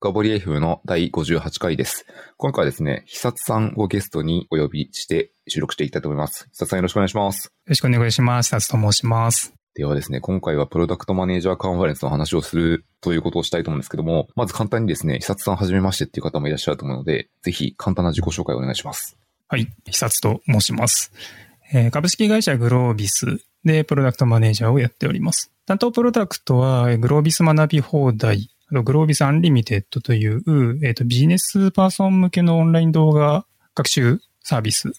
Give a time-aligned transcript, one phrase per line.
[0.00, 2.06] 深掘り FM の第58回です。
[2.36, 6.48] 今回はですね、久津さんをゲストにお呼びして収録していきたいと思います。
[6.52, 7.46] 久津さんよろしくお願いします。
[7.46, 8.50] よろしくお願いします。
[8.52, 9.52] 久津と申します。
[9.74, 19.16] ではですね、今回はプロダクトマネージャーカンファレンスの話をするということをしたいと思うんですけども、まず簡単にですね、久津さんはじめましてっていう方もいらっしゃると思うので、ぜひ簡単な自己紹介をお願いします。
[19.48, 19.66] はい。
[19.84, 21.12] 久津と申します。
[21.72, 25.50] えー株式会社グロービスでプロダクトマネージャーをやっております。
[25.66, 34.92] 担当プロダクトは、えーグロービス学び放題、あとグロービスアンリミテッドという、えっ、と、ビジネスパーソン向けのオンライン動画学習サービス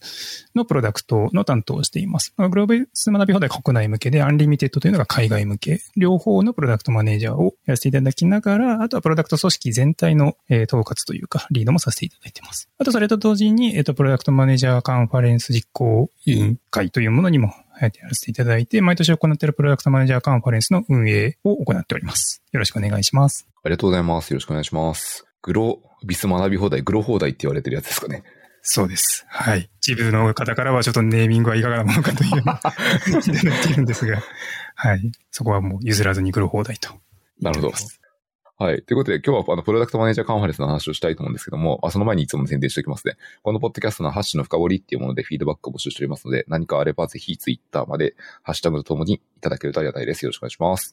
[0.53, 2.35] のプロダクトの担当をしています。
[2.37, 12.69] グロービス学び放題国内向けで、アンリミテッドというのが海外向け、両方のプロダクトマネージャーをやらせていただきながら、あとはプロダクト組織全体の、統括というか、リードもさせていただいています。
[12.77, 17.51] あと、それと同時に、えっ、と、プロダクトマネージャーカンファレンス実行委員会というものにも、
[17.85, 22.41] やらせていただいて、毎年行っているプロダクトマネージャーカンファレンスの運営を行っております。
[22.51, 23.47] よろしくお願いします。
[23.63, 24.31] ありがとうございます。
[24.31, 25.25] よろしくお願いします。
[25.41, 28.23] グロービス学び放題、グロ放題って言われてるやつですかね。
[28.61, 29.25] そうです。
[29.29, 29.69] はい。
[29.79, 34.21] 一部の方からはちょっとネーミングはいかがなものかといういただいているんですが、
[34.75, 35.11] はい。
[35.31, 36.89] そこはもう譲らずに来る放題と。
[37.41, 37.73] なるほど。
[38.61, 38.83] はい。
[38.83, 43.15] ということで、今日はあの、プロダクトマネージャーカンファレンスの話をしたいと思うんですけども、あその前にいつも宣伝しておきますね。
[43.41, 50.25] このポッドキャストのハッシュの深掘りっていうものでフィードバックを募集しておりますので、何かあればぜひツイッターまでハッシュタグとともにいただけるとありがたいです。
[50.25, 50.91] よろしくお願いします。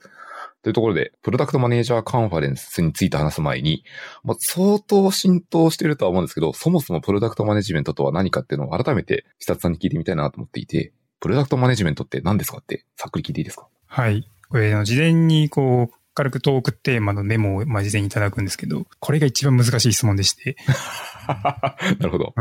[0.62, 3.82] というところで、プロダクトマネージャーカンファレンスについて話す前に、
[4.22, 13.66] まあ、相当浸透してるとは思うんですけど、そもそもプロダクトマネジメントとは何かっていうのを改めて、久津さんに聞いてみたいなと思っていて、プロダクトマネジメントって何ですかって、ざっくり聞いていいですか？
[13.86, 14.30] はい。
[14.48, 20.56] これ、あの事前にこう、軽くトークテーマのメモを、まあ、事前にいただくんですけど、これが一番難しい質問でして、
[21.28, 22.34] なるほど。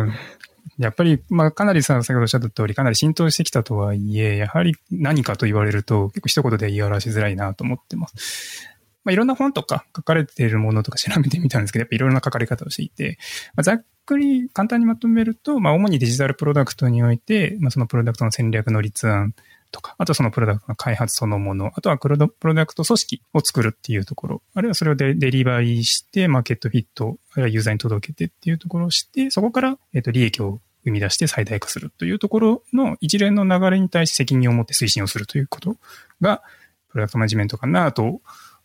[0.78, 8.70] やっぱり、まあ、かなりさ、先ほどおっしゃった通り、かなり浸透してきたとはいえ、やはり何かと言われると、結構一言で言い表しづらいなと思ってます。
[9.04, 13.18] まあ、いろんな本とか書かれているものとか調べてみたんですけど、やっぱいろいろな書かれ方をしていて、
[13.56, 19.36] まあ、ざっくり簡単にまとめると、まあ、主にデジタルプロダクトにおいて、まあ、そのプロダクトの戦略の立案
[19.72, 35.78] とか、あとそのプロダクトの開発そのもの、あとはプロダプロダクト組織を作るっていうところ、あるいはそれをデデリバリーして、マーケットフィット、あるいはユーザーに届けてっていうところをして、そこから、えっと、利益を生み出して最大化するというところの一連の流れに対して責任を持って推進をするということ
[36.22, 36.42] が、
[36.90, 38.22] プロダクトマネジメントかなと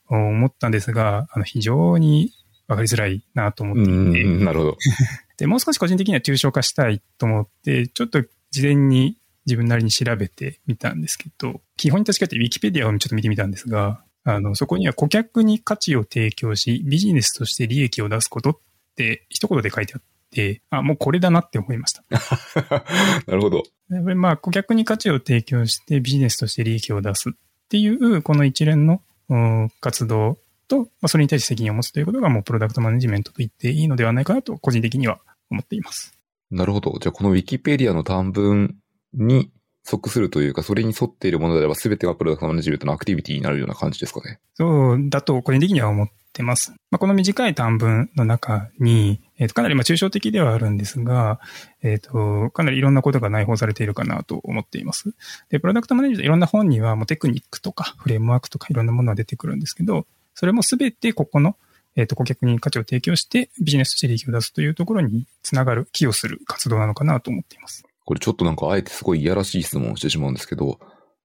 [0.08, 2.32] 思ったんですが、あの非常に
[2.68, 4.76] わかりづらいなと思っていて、うん、なるほど。
[5.38, 9.16] で、もう少し個人的には抽象化したいと思って、ちょっと事前に
[9.46, 18.58] 自分なりに調べてみたんですけど、基本に確かに Wikipedia をちょっと見てみたんですが、あの、そこには顧客に価値を提供し、ビジネスとして利益を出すことっ
[18.96, 22.04] て一言で書いてあって、あ、もうこれだなって思いました。
[23.26, 23.62] なるほど。
[23.90, 27.32] やっぱりまあ、顧客に価値を提供してビジネスとして利益を出すっ
[27.68, 35.20] ていう、この一連のうん活動と、まあ、それに対して責任を持つということがもうプロダクトマネジメントと言っていいのではないかなと、個人的には
[35.50, 36.18] 思っています。
[36.50, 36.96] なるほど。
[37.00, 38.76] じゃあ、このウィキペディアの短文
[39.14, 39.50] に
[39.84, 44.38] 即するというか、それに沿っているものであれば、全てがプロダクトマネジメントのアクティビティになるような感じですかね。
[44.54, 46.72] そうだと個人的には思ってます。
[46.90, 51.40] まあ、この短い短文の中に、えーとかなりまあ抽象的ではあるんですが、
[51.82, 55.14] えっ、と、かなりいろんなことが内包されているかなと思っています。
[55.48, 61.56] で、プロダクトマネージャーいろんな本にはもうテクニックとかフレームワークとかいろんなものが出てくるんですけど、それもすべてここの、
[61.96, 67.84] えっ、と、顧客に価値を提供してビジネスとして利益を出すというところにつながる、寄与する活動なのかなと思っています。
[68.10, 70.80] これちょっとなんかあえてすごいいやらしい質問をしてしまうんですけど、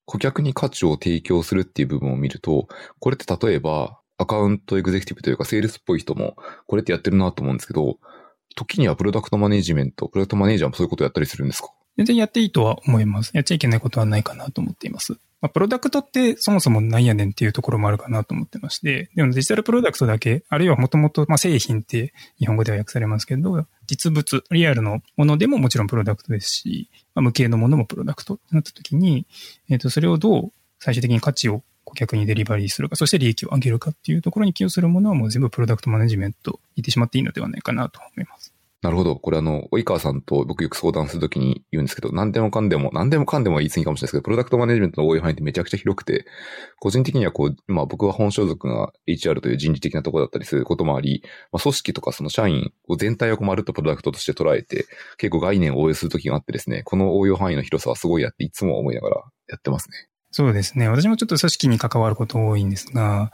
[0.05, 2.67] 顧客に価値を提供するっていう部分を見ると、
[2.99, 6.35] これって例えば、アカウントエグゼクティブというか、セールスっぽい人も、
[6.67, 7.97] これってやってるなと思うんですけど、
[8.55, 11.69] 時にはプロダクトマネジメント、プロダクトマネージャーもそういうことやったりするんですか？
[11.97, 13.31] 全然やっていいとは思います。
[13.33, 15.13] やっちゃいけないことはないかなと思っています。
[15.41, 29.25] まあ、プロダクトってそもそもなんやねんっていうところもあるかなと思ってまして、でもデジタルプロダクトだけ、あるいはもともと、ま、製品って日本語では訳されますけど、実物、リアルのものでももちろんプロダクトですし、まあ、無形のものもプロダクトってなった時に、
[29.69, 38.44] えっ、と、それをどう最終的に価値を顧客にデリバリーするか、そして利益を上げるかっていうところに寄与するものはもう全部プロダクトマネジメント言ってしまっていいのではないかなと思います。
[38.85, 39.15] なるほど。
[39.15, 46.27] これあの、及川さんと僕よく相談するときに言うんですけど、何でもかんでも、何でもかんでも言い過ぎかもしれないですけど、プロダクトマネジメントの応用範囲ってめちゃくちゃ広くて、
[46.79, 54.85] 個人的にはこう、まあ僕は本所属が HR という人事的なところだったりすることもあり、まあ組織とかその社員を全体をまるっとプロダクトとして捉えて、
[55.17, 60.07] 結構概念を応用するときがあってですね、この応用範囲の広さはすごいやっていつも思いながらやってますね。
[60.29, 60.89] そうですね。
[60.89, 63.31] 私もちょっと組織に関わること多いんですが、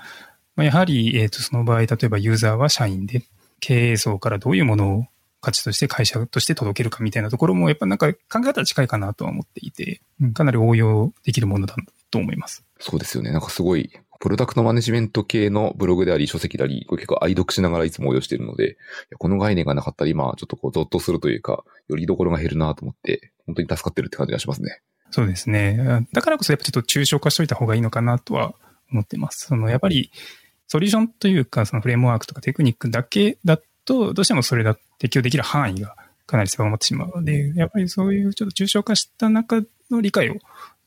[0.56, 3.24] まあ、やはり、えっ、と、その場合、例えばユーザーは社員で、
[3.62, 5.06] 経営層からどういうものを
[5.41, 11.75] 価値として会社として届けるかみたいなところも、やっぱなんか考え方は近いかなとは思っていて、うんかなり応用できるものだ
[12.11, 12.63] と思います。
[12.79, 13.31] そうですよね。
[13.31, 18.77] なんかすごい、プロダクトマネジメント系のブログであり、書籍であり、これ結構愛読しながらいつも応用しているので、
[19.17, 24.81] この概念がなかったら今、ちょっとこう、ゾッとするというか、よりどころが減るなと思って、本当に助かってるって感じがしますね。
[25.09, 26.05] そうですね。
[26.13, 28.53] だからこそやっぱちょっと抽象化しといた方がいいのかなとは
[28.91, 29.47] 思ってます。
[29.47, 30.11] その、やっぱり、
[30.67, 35.95] ソリューションというか、そのフレームワークとかテクニックだけだと、どうしてもそれだ、適用できる範囲が
[36.25, 40.36] かなり狭まってしまうので、やっぱりそういうちょっと抽象化した中の理解を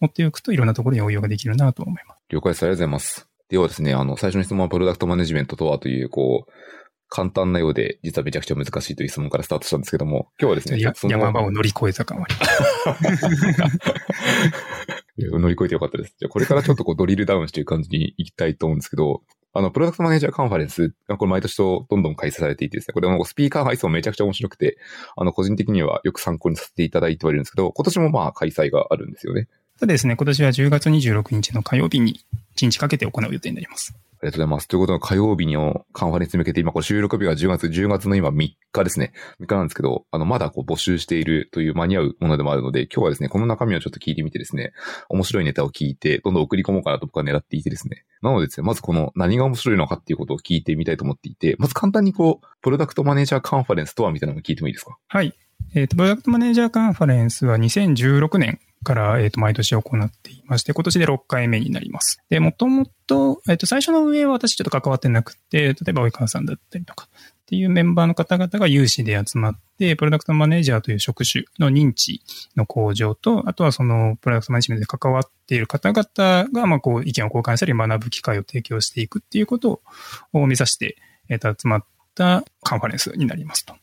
[0.00, 2.18] 持っておくといろんなところに応用ができるなと思います。
[2.30, 2.62] 了解です。
[2.62, 3.28] ありがとうございます。
[3.48, 6.52] ではですね、あの、最初の質問はプロダクトマネジメントとはという、こう、
[7.08, 12.26] 簡単なようで、実はめちゃくちゃ難しいという質問からスタートしたんですけども、今日はですね、山場を乗り越えた感は
[15.16, 16.16] 乗り越えてよかったです。
[16.18, 19.22] じゃあこれからちょっとこうドリルダウンしていく感じにいきたいと思うんですけど、
[19.54, 24.76] あの、プロダクトマネージャーカンファレンスが、これ毎年とどんどん開催されていてですね、これもスピーカー配送めちゃくちゃ面白くて、
[25.16, 29.46] あの、個人的にはよく参考にさせていただいてはいるんですけど、今年もまあ開催があるんですよね。
[29.76, 32.20] そうですね、今年は10月26日の火曜日に
[32.56, 33.94] 1日かけて行う予定になります。
[34.24, 34.68] ありがとうございます。
[34.68, 39.12] ということで、火曜日のカンファレンスに向けて、今、これ収録日が10月、10月の今3日ですね。
[39.42, 44.72] 3日なんですけど、あの、まだこう募集しているという間に合うものでもあるので、今日はですね、この中身をちょっと聞いてみてですね、
[45.10, 48.06] 面白いネタを聞いて、どんどん送り込もうかなと僕は狙っていてですね。
[48.22, 54.96] なのでですね、まずこの何が面白いのかっていうことを聞いてみたいと思っていて、まず簡単にこう、プロダクトマネージャーカンファレンスとはみたいなのを聞いてもいいですか？
[55.06, 55.34] はい。
[55.74, 62.20] えっ、ー、と、プロダクトマネージャーカンファレンスは2016年から、えっ、ー、と、毎年行っていまして、今年で6回目になります。
[62.28, 67.08] で、もともと、えっ、ー、と、最初の運営は私ちょっと関わってなくて、例えば、及川さんだったりとか、
[67.44, 72.22] っていうメンバーの方々が有志で集まって、プロダクトマネージャーという職種の認知
[72.56, 79.82] の向上と、あとはそのプロダクトマネジメントで関わっている方々が、まあ、こう、意見を交換したり学ぶ機会を提供していくっていうこと
[80.32, 80.96] を目指して、
[81.28, 81.84] えっ、と、集まっ
[82.14, 83.74] たカンファレンスになりますと。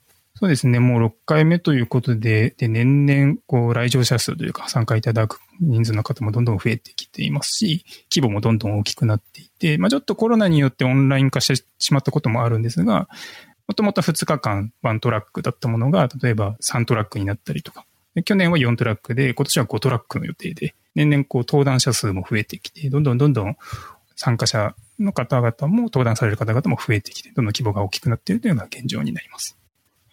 [0.42, 0.80] そうですね。
[0.80, 13.08] もう6回目ということで、で、年々、こう、来場者数というか、参加いただく人数の方もどんどん増えてきていますし、規模もどんどん大きくなっていて、まあちょっとコロナによってオンライン化してしまったこともあるんですが、
[13.68, 17.86] もともと2日間1トラックだったものが、例えば3トラックになったりとか、
[18.26, 23.58] 去年は4トラックで、今年は5トラックの予定で、年々こう登壇者数も増えてきて、どんどんどんどん
[24.16, 29.61] 参加者の方々も登壇される方々も増えてきて、どんどん規模が大きくなっているというのが現状になります。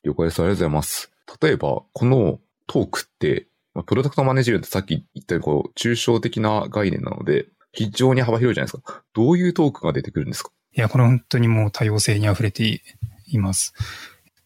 [0.05, 0.41] 了解です。
[0.41, 1.11] ありがとうございます。
[1.41, 9.03] 例えば、このトークって、まあプロダクトマネジメントさっき言ったように、こう、抽象的な概念なので、非常に幅広いじゃないですか。
[9.13, 10.51] どういうトークが出てくるんですか？
[10.75, 12.83] いや、これ本当にもう多様性に溢れて
[13.27, 13.75] います。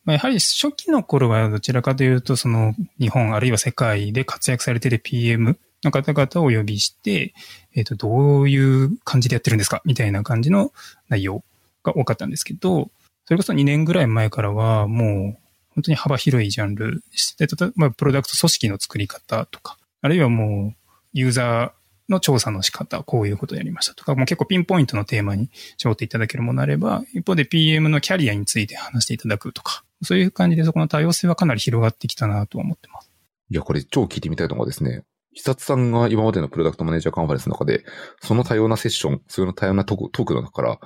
[0.04, 7.34] まあ、やはり初期の頃はどちらかというと、その日本あるいは世界で活躍されている PM の方々をお呼びして、
[7.74, 9.80] えっ、ー、と、どういう感じでやってるんですか？
[9.84, 10.72] みたいな感じの
[11.08, 11.44] 内容
[11.84, 12.90] が多かったんですけど、
[13.26, 15.41] それこそ2年ぐらい前からはもう
[15.74, 17.02] 本当に幅広いジャンル。
[17.38, 20.74] で、例えばプロダクト組織の作り方とか、あるいはもう
[21.12, 21.82] ユーザー
[22.12, 33.10] の調査の仕方、こういうことをやりましたとか、もう結構ピンポイントのテーマに絞っていただけるものあれば、一方で PM のキャリアについて話していただくとか、そういう感じでそこの多様性はかなり広がってきたなと思ってます。
[33.50, 35.04] いや、これ超聞いてみたいのがですね、
[35.34, 37.84] 久津さんが今までのプロダクトマネージャーカンファレンスの中で、
[38.20, 40.80] その多様なセッション、その多様なトークの中から、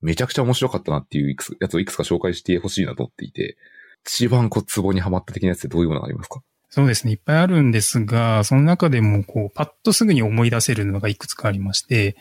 [0.00, 3.58] めちゃくちゃ面白かったなっていうやつをいくつか紹介してほしいなと思っていて、
[4.04, 6.42] 一番こう、ツボにはまった的なやつってどういうものがありますか？
[6.68, 7.12] そうですね。
[7.12, 12.16] いっぱいあるんですが、その中でも、こう、パッとすぐに思い出せるのがいくつかありまして、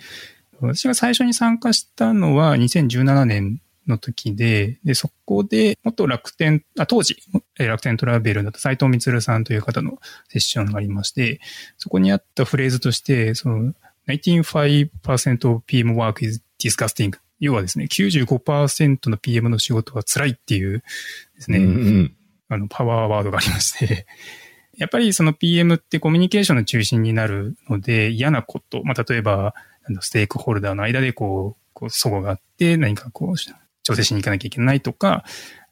[0.60, 7.18] 私が最初に参加したのは2017年の時で、で、そこで、元楽天、あ、当時、
[7.58, 11.40] 楽天トラベルだった斉藤光さんという方のセッションがありまして、
[11.78, 13.74] そこにあったフレーズとして、その、
[14.08, 20.84] 95% of PM work is disgusting 要はですね、95%の PM の仕事は辛いっていう
[21.36, 22.16] ですね、うんうん、
[22.50, 24.06] あの、パワーワードがありまして。
[24.78, 29.54] やっぱりその PM ってコミュニケーションの中心になるので、嫌なこと、まあ、例えば、
[30.00, 33.38] ステークホルダーの間でこう、こう、祖母があって、何かこう、
[33.84, 35.26] 調整しに行かなきゃいけないとか、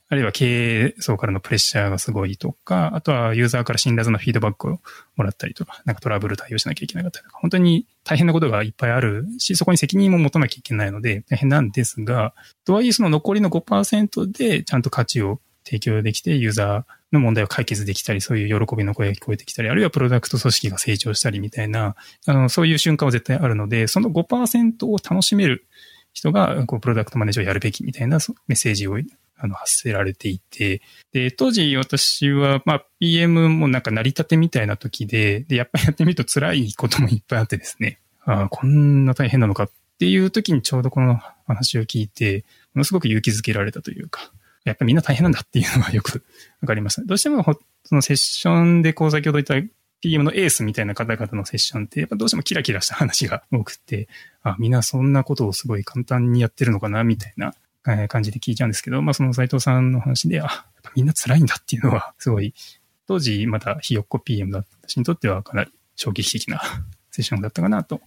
[0.10, 4.80] あるいは経営層からのプレッシャーがすごいとか、あとはユーザーから辛辣なフィードバックを
[5.18, 12.34] もらったりとか、なんかトラブル対応しなきゃいけなかったりとか、本当に大変なことがいっぱいあるし、そこに責任も持たなきゃいけないので大変なんですが、
[12.66, 21.96] とはいえその残りの5%でちゃんと価値を提供できて、ユーザーの問題を解決できたり、そういう喜びの声が聞こえてきたり、あるいはプロダクト組織が成長したりみたいな、
[22.26, 25.68] あの、そういう瞬間は絶対あるので、その5%を楽しめる
[26.14, 28.98] 人が、こう、プロダクトマネージャーをやるべきみたいなメッセージを
[29.39, 30.82] あの、発せられていて、
[31.13, 44.32] で、当時私は、まあ、PM もなんか成り立てみたいな時で、で、やっぱり やってみると辛いこともいっぱいあってですね、ああ、こんな大変なのかっていう時にちょうどこの話を聞いて、ものすごく勇気づけられたというか、
[44.63, 46.24] やっぱりみんな大変なんだっていうのがよく
[46.62, 47.03] わかりました。
[47.03, 49.67] どうしてもほそのセッションでこう先ほど言った
[50.01, 54.08] PM のエースみたいな方々のセッションって、やっぱどうしてもキラキラした話が多くて、
[54.44, 57.53] あ、みんなそんなことをすごい簡単にやってるのかな、みたいな
[58.08, 60.65] 感じで聞いちゃうんですけど、まあその斉藤さんの話で、あ、
[60.96, 62.53] みんな辛いんだっていうのは、 すごい、
[63.08, 66.62] 当時またひよっこ PM だった私にとってはかなり衝撃的な
[67.12, 68.01] セッションだったかなと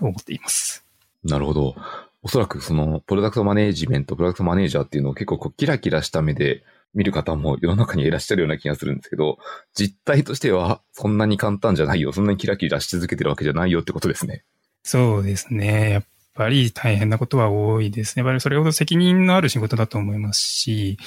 [0.00, 0.84] 思っています。
[1.22, 1.76] なるほど。
[2.22, 9.38] おそらくその、プロダクトマネージメント、プロダクトマネージャーっていうのを結構こうキラキラした目で見る方も世の中にいらっしゃるような気がするんですけど、
[9.74, 14.44] 実態としてはそんなに簡単じゃないよ、そんなにキラキラし続けてるわけじゃないよってことですね。
[14.82, 15.90] そうですね。
[15.90, 18.22] やっぱり大変なことは多いですね。
[18.22, 20.98] やっぱりそれほど責任のある仕事だと思いますし、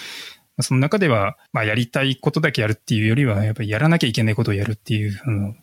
[0.59, 5.55] その中では、まあ、やりたいことだけやるっていうよりは、やっぱりやらなきゃいけないことをやるっていう、あの、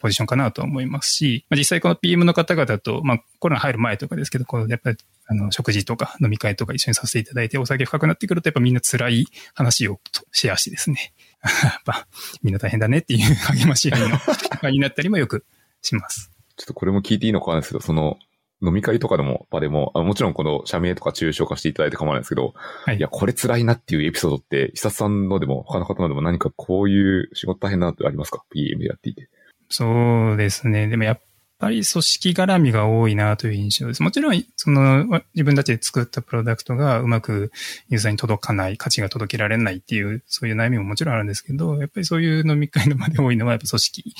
[0.00, 4.96] ポジションかなと思いますし、まあ、実際この PM の方々と、まあ、コロナ入る前とかですけど、こう、やっぱり、
[5.26, 10.00] あの、食事とか飲み会とか一緒にさせていただいて、お酒深くなってくると、やっぱみんな辛い話を
[10.32, 11.12] シェアしてですね、
[11.42, 12.06] やっぱ、
[12.42, 14.18] みんな大変だねっていう励まし合いの
[14.70, 15.44] になったりもよく
[15.82, 16.32] します。
[16.56, 18.18] ちょっとこれも聞いていいのかなんですけど、その、
[18.62, 29.28] 飲み会とかでも、場でも、あもちろんこの社名とか抽象化していただいて構わないんですけど、はい、いや、これ辛いなっていうエピソードって、久さんのでも、他の方のでも何かこういう仕事大変なってありますか ?PM やっていて。
[29.68, 30.88] そうですね。
[30.88, 31.20] でもやっ
[31.58, 34.02] ぱり組織絡みが多いなという印象です。
[34.02, 37.50] もちろん、その、自分たちで作ったプロダクトがうまく
[37.88, 44.14] ユーザーに届かない、価値が届けられないっていう、そういう悩みももちろんあるんですけど、やっぱりそういう飲み会の場で多いのはやっぱ組織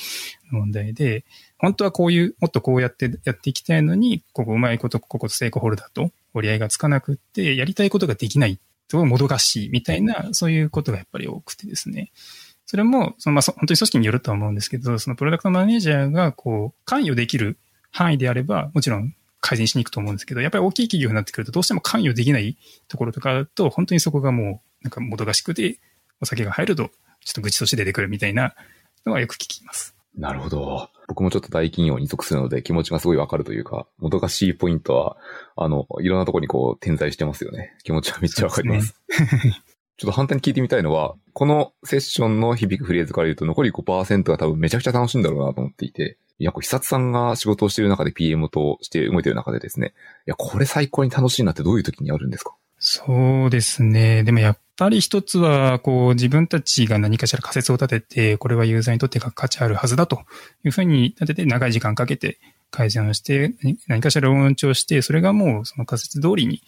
[0.51, 1.23] の問題で、
[1.59, 12.11] 本当はこういう、もっとこうやってやっていきたいのに、ここうまいこと、ここステークホルダーと折り合いがつかなくって、やりたいことができないともどかしいみたいな、そういうことがやっぱり多くてですね。
[12.65, 17.57] それも、そのまあ、本当に組織によるとは思うんですけど、そのプロダクトマネージャーがこう、関与できる
[17.91, 25.79] 範囲であれば、もちろん改善しに行くと思うんですけど、やっぱり大きい企業になってくるとどうしても関与できないところとかだと、本当にそこがもう、なんかもどかしくて、
[26.21, 26.91] お酒が入ると、
[27.23, 28.55] ちょっと愚痴として出てくるみたいな
[29.05, 29.98] のはよく聞きます。
[30.19, 30.89] なるほど。
[31.07, 35.17] 僕もちょっと大企業に属するので気持ちがすごいわかるというか、もどかしいポイントは、
[35.55, 37.73] あの、いろんなところにこう点在してますよね。
[37.83, 38.87] 気持ちはめっちゃわかります。
[38.87, 39.01] す
[39.97, 49.93] ちょっと反対に聞いてみたいのは、このセッションの響くフレーズから言うと残り5%が多分めちゃくちゃ楽しいんだろうなと思っていて、いや、こう、久さんが仕事をしている中で PM として動いている中でですね、
[50.25, 52.55] いや、これ最高に楽しいなってどういう時にあるんですか？
[52.79, 54.23] そうですね。
[54.23, 60.21] でもやっぱり一つは、こう、自分たちが何かしら仮説を立てて、これはユーザーにとって価値あるはずだと
[60.63, 62.39] いうふうに立てて、長い時間かけて
[62.71, 63.53] 改善をして、
[63.87, 66.61] 何かしら論調して、それがもうその仮説通りに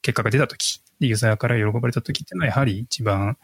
[0.00, 3.36] 結果が出た時、ユーザーから喜ばれた時っていうのはやはり一番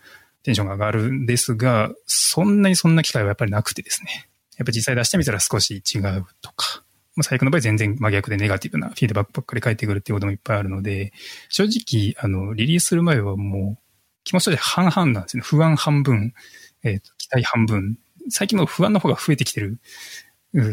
[0.43, 4.29] テンションが上がるんですが、そんなにそんな機会はやっぱりなくてですね。
[4.57, 6.84] やっぱ実際出してみたら少し違うとか、
[7.17, 11.13] まあ、最悪の場合全然真逆でネガティブなフィードバックばっかり返ってくるっていうこともいっぱいあるので、
[11.49, 13.85] 正直、あの、リリースする前はもう
[14.25, 15.43] 気持ちとして半々なんですね。
[15.43, 16.35] 不安半分、
[16.83, 17.99] え、ー、と、期待半分。
[18.31, 19.79] 最近の不安の方が増えてきてる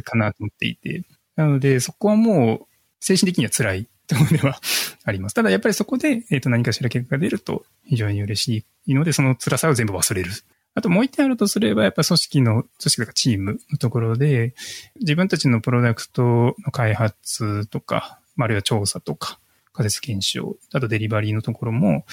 [0.03, 1.03] かなと思っていて。
[1.36, 2.67] なので、そこはもう
[3.00, 4.60] 精神的には辛いところでは
[5.03, 5.33] あります。
[5.33, 10.31] ただやっぱりそこで、えっ、ー、と、何かしら結果が出ると非常に嬉しいので、その辛さを全部忘れる。
[10.74, 14.54] あともう一点あるとすれば、やっぱ組織の、組織とかチームのところで、
[15.00, 19.40] 自分たちのプロダクトの開発とか、あるいは調査とか、
[19.74, 22.06] 仮説検証、あとデリバリーのところも、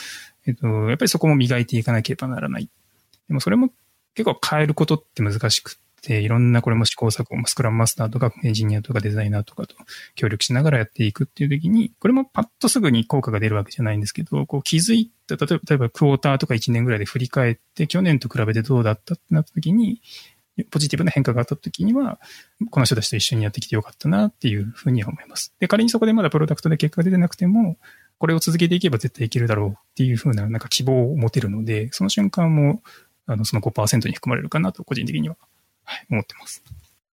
[0.47, 2.69] えっと、やっぱりそこも磨いていかなければならない。
[3.29, 3.71] でもそれも
[4.15, 9.75] 結構変えることって難しくて、いろんなこれも試行錯誤、スクラムマスターとかエンジニアとかデザイナーとかと
[10.15, 20.01] 協力しながらやっていくっていう時に、これもパッとすぐに効果が出るわけじゃないんですけど、こう気づいた、例えば、例えばクォーターとか1年ぐらいで振り返って、去年と比べてどうだったってなった時に、
[20.71, 22.19] ポジティブな変化があった時には、
[22.71, 25.55] この人たちと一緒にやってきてよかったなっていうふうには思います。
[25.61, 27.77] で、仮にそこでまだプロダクトで結果が出てなくても、
[28.19, 32.83] これを続けていけば絶対いけるだろうっていうふうななんか希望を持てるので、その瞬間も、
[33.27, 35.37] あの、その5%に含まれるかなと個人的には、
[35.89, 36.63] はい、思ってます。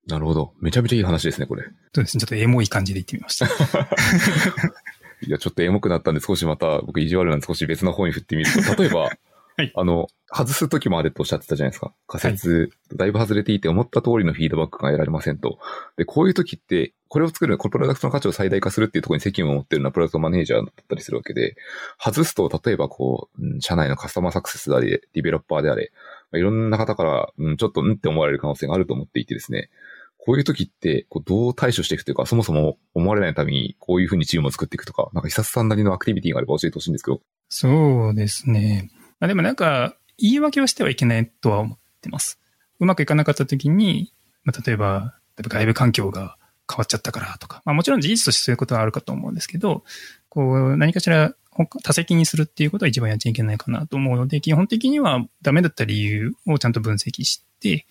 [0.08, 0.54] なるほど。
[0.62, 1.64] めちゃめちゃいい話ですね、これ。
[1.94, 2.22] そうですね。
[2.22, 3.48] ちょっとエモい感じで言ってみました。
[5.28, 9.12] いや、ちょっとエモくなったんで少しまた僕意地悪なんで少し別の方に振ってみると、例えば、
[9.58, 11.94] はい、あの、外す時もあるとおっしゃってたじゃないですか。
[12.08, 15.60] 仮説、はい、だいぶ外れていて思った通りのフィードバックが得られませんと。
[15.98, 21.58] で、こういう時って、これを作る、このプロダクトの価値を最大化するっていうところに責務を持ってるのはプロダクトマネージャーだったりするわけで、
[22.00, 25.92] 外すと、例えばこう、社内のカスタマーサクセスであれ、ディベロッパーであれ、
[26.34, 29.70] いろんな方から、うん、ちょっとうんって思われる可能性があると思っていてですね、
[30.24, 37.22] こういう時って、こうどう対処していくというか、そもそも思われないために、こういうふうにチームを作っていくとか、なんか、久さんなりのアクティビティがあれば教えてほしいんですけど。
[37.50, 38.92] そうですね。
[39.20, 42.40] まあ、でもなんか、言い訳をしてはいけないとは思ってます。
[42.80, 46.38] うまくいかなかった時に、まあ、例えば、例えば外部環境が
[46.70, 49.84] 変わっちゃったからとか、まあもちろん事実としてそういうことはあるかと思うんですけど、
[50.30, 51.34] こう何かしら
[51.66, 57.86] 多席にするっていうことは一番やっちゃいけないかなと思うので、基本的にはダメだった理由をちゃんと分析して、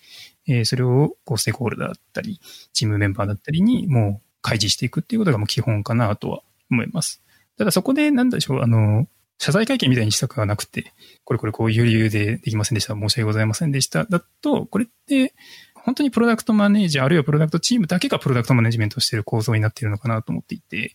[0.47, 2.39] えー、それをこうステークホルダーだったり、
[2.73, 7.21] チームメンバーだったりにもう開示していくっていうことがもう基本かなとは思います。
[7.57, 15.33] ただそこでなんでしょう、あの、謝罪会見みたいにしたくはなくて、これこれこういう理由でできませんでした、申し訳ございませんでした、だと、これって、
[15.73, 20.93] 本当にプロダクトマネージャー、あるいはプロダクトチームだけがプロダクトマネジメントしている構造になっているのかなと思っていて、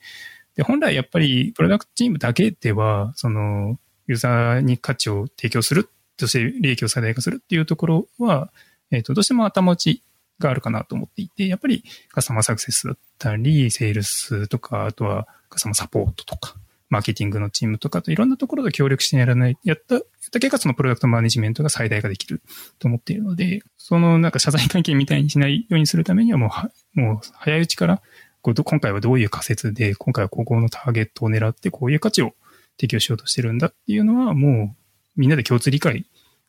[0.56, 8.50] で、本来やっぱりプロダクトチームだけでは、その、ユーザーに価値を提供する、そして利益を最大化するっていうところは、
[8.90, 10.02] えっ、ー、と、どうしても頭打ち
[10.38, 16.54] があるかなと思っていて、やっぱりカスタマーサクセスだったり、セールスとか、あとはカスタマーサポートとか、
[16.88, 22.40] マーケティングのチームとかといろんなところで協力してやらない、やった、やった結果そのプロダクトマネジメントが最大化できる
[22.78, 26.50] と思っているので、そのなんか謝罪関係みたいにしないようにするためにはも
[26.94, 28.02] う、もう早いうちから
[28.46, 32.32] こう今回はどういう仮説で、今回はここのターゲットを狙ってこういう価値を
[32.78, 34.76] 提供しようとしてるんだっていうのはもう
[35.16, 36.06] みんなで共通理解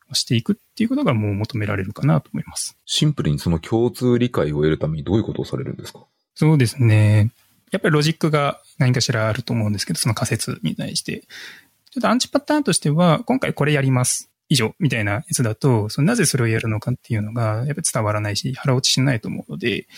[0.08, 2.78] をしていくっていうことがもう求められるかなと思います。
[2.86, 6.06] シンプルにその共通理解を得るためにどういうことをされるんですか？
[6.36, 7.32] そうですね。
[7.72, 11.24] やっぱりロジックが何かしらあると思うんですけど、その仮説に対して。
[11.90, 14.30] ちょっとアンチパターンとしては、今回これやります。
[14.48, 19.88] 以上、みたいなやつだと、そのなぜそれをやるのかっていうのが、やっぱり伝わらないし、腹落ちしないと思うので、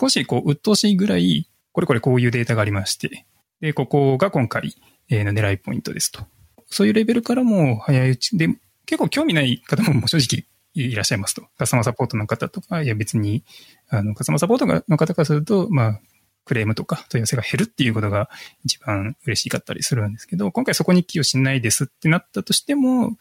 [0.00, 3.26] 少しこう、鬱陶しいぐらい、これこれこういうデータがありまして、
[3.60, 4.74] で、ここが今回
[5.10, 6.24] の狙いポイントですと。
[6.66, 8.48] そういうレベルからも早いうちで、
[8.86, 11.42] 結構興味ない方も正直いらっしゃいますと。
[11.58, 13.44] カスタマーサポートの方とか、いや別に、
[13.90, 16.00] あの、カスタマーサポートの方からすると、まあ、
[16.44, 18.28] クレームとか問い合わせが減るっていうことが
[18.64, 23.16] 一番嬉しかったりするんですけど、今回そこに寄与しないですってなったとしても、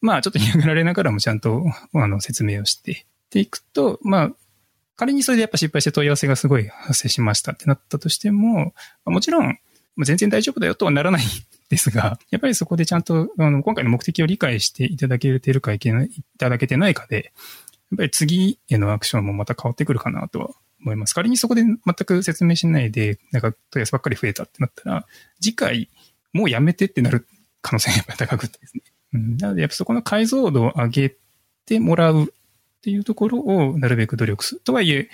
[0.00, 1.62] まあちょっと嫌がられながらもちゃんと
[1.94, 4.32] あの説明をしてていくと、まあ
[4.96, 8.74] 仮にそれでやっぱ失敗して問い合わせがすごい発生しましたってなったとしても、
[9.04, 9.58] もちろん、
[9.98, 11.22] 全然大丈夫だよとはならない
[11.68, 15.78] ですが、 やっぱりそこでちゃんと、あの、今回の目的を理解していただけてるかい
[16.38, 17.32] ただけてないかで、
[17.90, 20.50] やっぱり次へのアクションもまた変わってくるかなとは
[20.80, 21.14] 思います。
[21.14, 25.06] 仮にそこで全く説明しないで、なんか問い合わせばっかり増えたってなったら、
[25.40, 25.88] 次回
[26.32, 27.26] もうやめてってなる
[27.62, 28.82] 可能性がやっぱり高くてですね。
[29.14, 31.16] うん、なのでやっぱそこの解像度を上げ
[31.64, 32.32] てもらう
[32.78, 34.60] っていうところをなるべく努力する。
[34.60, 35.08] とはいえ、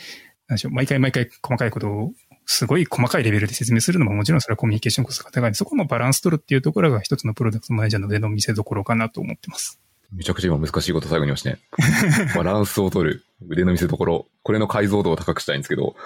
[0.48, 2.12] 何でしょう、毎回毎回細かいことを
[2.46, 9.80] すごい細かいレベルで説明するのももちろんそれはコミュニケーションコストが高いそこのバランス取るっていうところが一つのプロダクトマネージャーの腕の見せ所かなと思ってます。
[10.12, 11.58] めちゃくちゃ今難しいこと最後に言いましたね。
[12.36, 14.26] バランスを取る腕の見せ所。
[14.42, 15.96] これの解像度を高くしたいんですけど、こ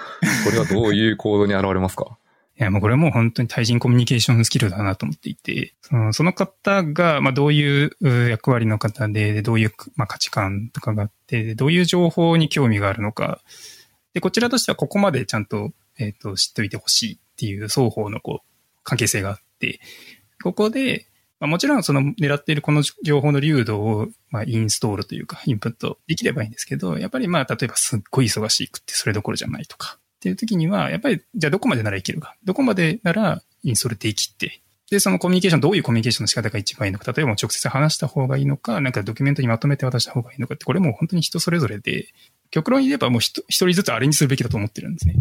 [0.53, 2.17] れはどういう行動に現れますか？
[2.59, 7.91] いや、もうこれも本当に対人コミュニケーションスキルだなと思っていて、そのその方が、まあどういう
[8.31, 13.41] 役割の方で、どういう、まあ、価値観とかがあって、どういう情報に興味があるのか、
[14.15, 18.47] で、こちらとしてはここまでちゃんと、えっ、ー、と、知っておいてほしいっていう双方のこう、
[18.83, 19.81] 関係性があって、
[20.43, 21.07] ここで、
[21.39, 29.99] まあ、もちろんその狙っているこの情報の流動を、まあ、インストールというか、インプットできればいいんですけど、やっぱりまあ、例えばすっごい忙しくってそれどころじゃないとか、
[30.33, 32.37] っていう時には、やっぱり、じゃあどこまでならいけるか。
[32.45, 34.61] どこまでならインストールできて、
[34.91, 37.13] で、そのコミュニケーション、どういうコミュニケーションの仕方が一番いいのか。
[37.13, 42.09] 例えば直接話した方がいいのか、なんかドキュメントにまとめて渡した方がいいのかって、これも本当に人それぞれで、
[42.51, 45.15] 極論言えばもう一人ずつあれにするべきだと思ってるんですね。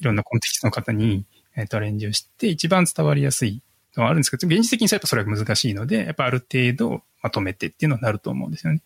[0.00, 1.24] いろんなコンテキストの方に、
[1.56, 3.60] えっ、と、アレンジをして、一番伝わりやすい
[3.96, 8.82] のはあるんですけど、現実的にするとそれは難しいので、やっぱある程度まとめてっていうのになると思うんですよね。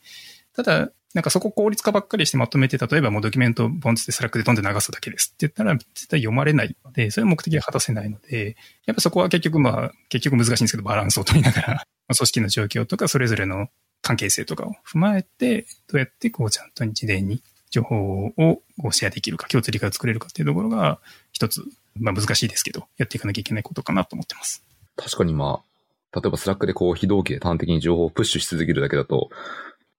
[0.54, 13.68] ただ、なんかそこ効率化ばっかりしてまとめて、例えばもうドキュメントボンってスラックで飛んで流すだけですって言ったら、絶対読まれないので、それは目的は果たせないので、やっぱそこは結局まあ、結局難しいんですけど、バランスを取りながら、組織の状況とか、それぞれの
[14.02, 21.00] 関係性とかを踏まえて、どうやってこうちゃんと日伝に情報をシェアできるか、共通理解を作れるかっていうところが、
[21.32, 21.62] 一つ、
[21.98, 24.62] まあ難しいですけど、やっていかなきゃいけないことかなと思ってます。
[24.96, 29.30] 確かにまあ、例えばスラックでこう非同期で端的に情報をプッシュし続けるだけだと、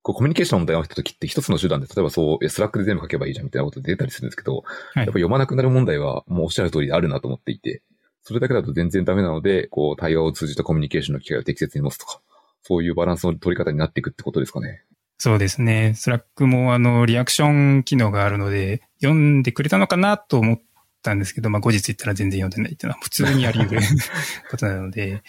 [0.08, 7.82] こうコミュニケーションの問題が起きた時って一つの手段で、例えばそう、スラックで全部書けばいいじゃんみたいなことで出たりするんですけど、はい、やっぱ読まなくなる問題はもうおっしゃる通りあるなと思っていて、
[8.22, 12.22] それだけだと全然ダメなので、こう、対話を通じたコミュニケーションの機会を適切に持つとか、
[12.62, 14.86] そういうバランスの取り方になっていくってことですかね。
[15.18, 15.94] そうですね。
[15.98, 20.62] スラックもあの、リアクション機能があるので、読んでくれたのかなと思っ
[21.04, 23.82] たんですけど、まあ後日言ったら全然読んでないっていうのは普通にあり得る
[24.50, 25.22] ことなので、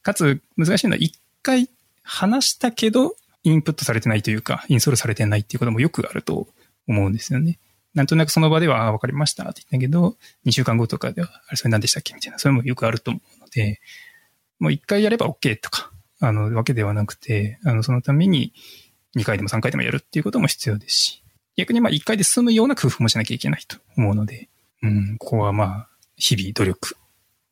[0.00, 1.68] かつ難しいのは一回
[2.02, 6.48] 話したけど、インプットされてないというか、インストールされてないっていうこともよくあると
[6.88, 7.58] 思うんですよね。
[7.94, 13.80] なんとなくその場では、あ、わかりましたって言ったけど、2週間後とかでは、あれ、それ何でしたっけみたいな、それもよくあると思うので、
[14.58, 18.52] もう1回やれば OK とか、あの、わけではなくて、あの、そのために
[19.16, 21.22] 2回でも3回でもやるっていうことも必要ですし、
[21.56, 24.48] 逆にまあ1回で済むような工夫もしなきゃいけないと思うので、
[24.82, 26.96] うん、ここはまあ、日々努力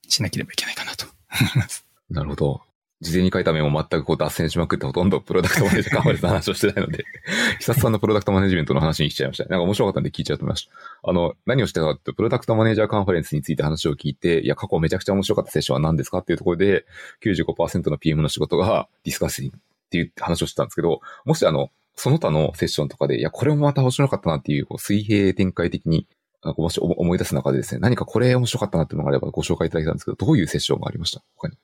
[0.08, 1.06] しなければいけないかなと
[1.40, 1.86] 思います。
[2.10, 2.62] なるほど。
[3.02, 7.04] 事前に書いた面を全くこう脱線しまくってほとんどプロダクトマネージャーカンファレンスの話をしてないので、
[7.58, 9.44] 久さんのプロダクトマネジメントの話に来ちゃいました。
[9.46, 10.72] なんか面白かったんで聞いちゃうと思いました。
[11.10, 16.86] あの、何をしてたかって、プロダクトマネージャーカンファレンスについて話を聞いて、いや、過去めちゃくちゃ面白かったセッションは何ですかっていうところで、
[17.24, 19.60] 95%の PM の仕事がディスカッシングっ
[19.90, 26.06] ていう話をしてたんですけど、もしあの、その他のセッションとかで、いや、これもまた面白かったなっていう、こう水平展開的に、
[26.44, 31.22] なんかもし思い出す中でですね、何かこれ面白かったなっていうのがあればご紹介いただきたんですけど、どういうセッションがありました？
[31.36, 31.56] 他に。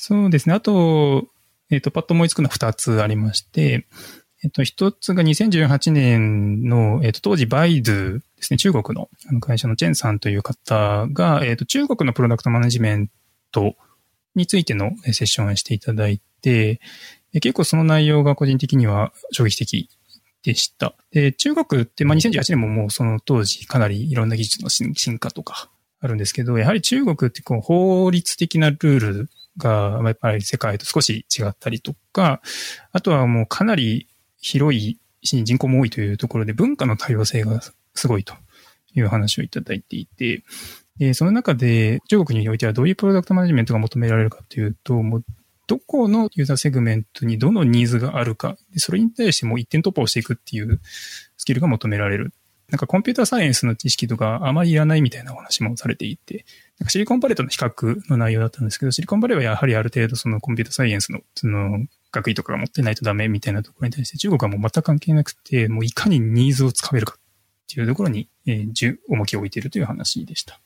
[0.00, 0.54] そうですね。
[0.54, 1.26] あと、
[1.70, 3.84] えっ、ー、と、パッと思いつくのは2つありまして、
[4.44, 9.08] えっ、ー、と、1つが2018年の、えっ、ー、と、当時バイドゥですね、中国の
[9.40, 13.10] 会社のチェンさんという方が、えっ、と、中国のプロダクトマネジメン
[13.50, 13.74] ト
[14.36, 16.80] についてのセッションをしていただいて、
[17.32, 19.90] 結構その内容が個人的には衝撃的
[20.44, 20.94] でした。
[21.10, 32.40] で、中国って、まあ、2018年ももうその当時かなりいろんな技術の進化とかあるんですけど、やはり中国ってこう法律的なルールが、やっぱり世界と少し違ったりとか、
[32.92, 34.08] あとはもうかなり
[34.40, 37.60] 広いし人口も多いというところで文化の多様性が
[37.94, 38.34] すごいと
[38.94, 40.42] いう話をいただいていて、
[40.98, 45.24] でその中で中国においてはどういうプロダクトマネジメントが求められるかというと、もう
[45.66, 50.80] どこのユーザーセグメントにどのニーズがあるか、それに対してもう一点突破をしていくっていう
[51.36, 52.32] スキルが求められる。
[52.70, 56.44] なんかコンピューターサイエンスの知識とかあまりいらないみたいなお話もされていて、
[56.78, 67.20] なんかシリコンバレーとの比較の内容だったんですけど、シリコンバレーはやはりある程度そのコンピュータサイエンスのその学位とかが持ってないとダメみたいなところに対して中国はもう全く関係なくて、もういかにニーズをつかめるかっ
[67.68, 70.60] ていうところに、えー、重きを置いているという話でした。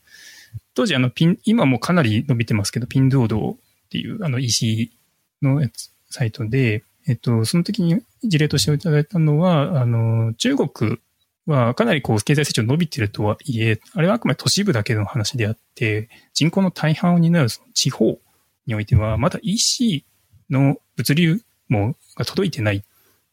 [0.75, 3.57] 当時あのピン、今もかなり伸びてますけど、ピンドードっ
[3.90, 4.92] ていうあの EC
[5.40, 5.62] の
[6.11, 10.98] サイトで、えっと、その時に事例としていただいたのは、あの、中国
[11.46, 18.18] はかなりこう経済成長伸びてるとはいえ、あれはあくまで都市部だけの話であって、人口の大半を担う地方
[18.66, 20.05] においては、まだ EC
[20.50, 22.83] の物流もが届いてないっ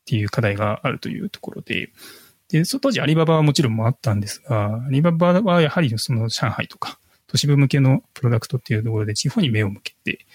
[0.05, 1.91] ていう課題があるというところで、
[2.49, 10.25] で、その当時アリババはもちろんもあったんですが、アリババはやはりその上海とか都市部向けのプロダクトっていうところで地方に目を向けて、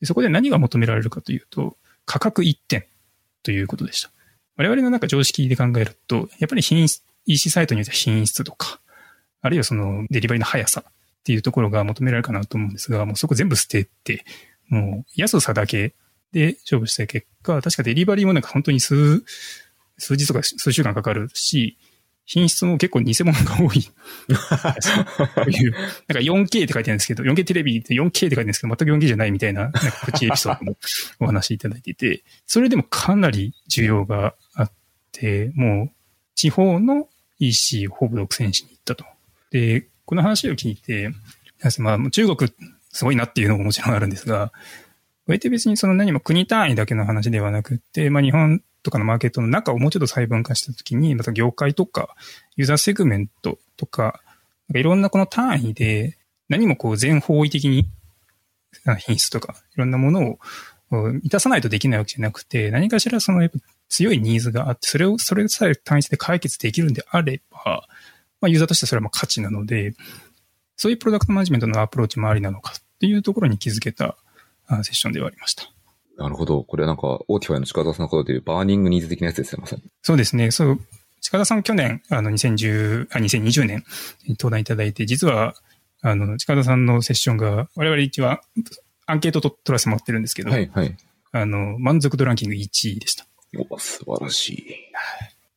[0.00, 2.86] でそこで何が求められるかというと、価格1点
[3.44, 4.10] ということでした。
[4.56, 8.80] 我々のなんか常識で考えると、やっぱり品質、EC サイトによっては品質とか、
[9.40, 10.92] あるいはそのデリバリーの速さっ
[11.24, 14.24] ていうところが求められるかなと思うんですが、もうそこ全部捨てて、
[14.68, 15.94] もう安さだけ
[16.32, 19.22] で勝負した結果、確かデリバリーもなんか本当に数、
[19.98, 21.78] 数日とか数週間かかるし、
[22.24, 23.82] 品質も結構偽物が多い。
[24.80, 24.90] そ
[25.46, 30.76] ういう、なんか 4K って書いてあるんですけど、4K テレビって 4K って書いてあるんですけど、全く 4K じゃないみたいな、なんかプチエピソードも
[31.20, 34.72] お話しいただいていて、それでもかなり需要があっ
[35.10, 35.90] て、もう
[36.34, 37.08] 地方の
[37.48, 39.04] EC をほぼ独占しに行ったと。
[39.50, 41.10] で、この話を聞いて、
[41.78, 42.52] まあ中国
[42.90, 44.52] すごいなっていうのももちろんあるんですが、こ
[45.28, 52.14] うやって別にその何も国単位だけの話ではなくて、まあ日本とかのマーケットの中をもうちょっと細分化したときに、また業界とか、
[52.56, 54.20] ユーザーセグメントとか、
[54.68, 57.88] なんかいろんなこの単位で、何もこう全方位的に
[58.98, 60.38] 品質とか、いろんなものを
[60.90, 63.58] 満たさないとできないわけじゃなくて、何かしらそのやっぱ
[63.92, 67.86] 強いニーズがあって、それを、それさえ単一で解決できるんであれば、
[68.40, 69.94] まあユーザーとしてそれはまあ価値なので、
[70.76, 74.16] そういうプロダクトマネジメントのアプローチもありなのかっていうところに気づけた
[74.68, 75.64] セッションではありました。
[76.16, 76.64] なるほど。
[76.64, 79.82] これはなんか、 Autify の近田さんのことでいう burning needs 的なやつですね、まさに。
[80.00, 80.50] そうですね。
[80.50, 80.80] そう。
[81.20, 83.84] 近田さん去年、あの、2010、あ、2020年、
[84.30, 85.54] 登壇いただいて、実は、
[86.00, 88.40] あの、近田さんのセッションが、我々一は、
[89.06, 90.96] アンケートと取らせてもらってるんですけど、はいはい。
[91.32, 93.26] あの、満足度ランキング1位でした。
[93.58, 94.76] お、素晴らしい。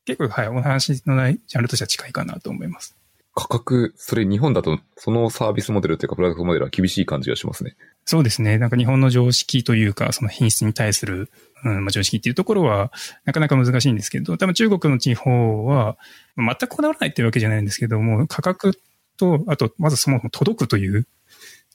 [0.05, 2.95] 結構、はい、お話のないジャンルとしては近いかなと思います。
[3.35, 7.75] 価格、それ日本だと、そのサービスモデルというか、プロダクトモデルは厳しい感じがしますね。
[8.05, 8.57] そうですね。
[8.57, 11.29] なんか日本の常識というか、その品質に対する、
[11.65, 12.93] うんまあ、常識っていうところは、
[13.25, 15.97] なかなか難しいんですけど、多分中国の地方は、
[16.37, 18.79] 全くこだわらないっていうわけじゃないんですけども、価格
[19.17, 21.05] と、あと、まずそもそも届くという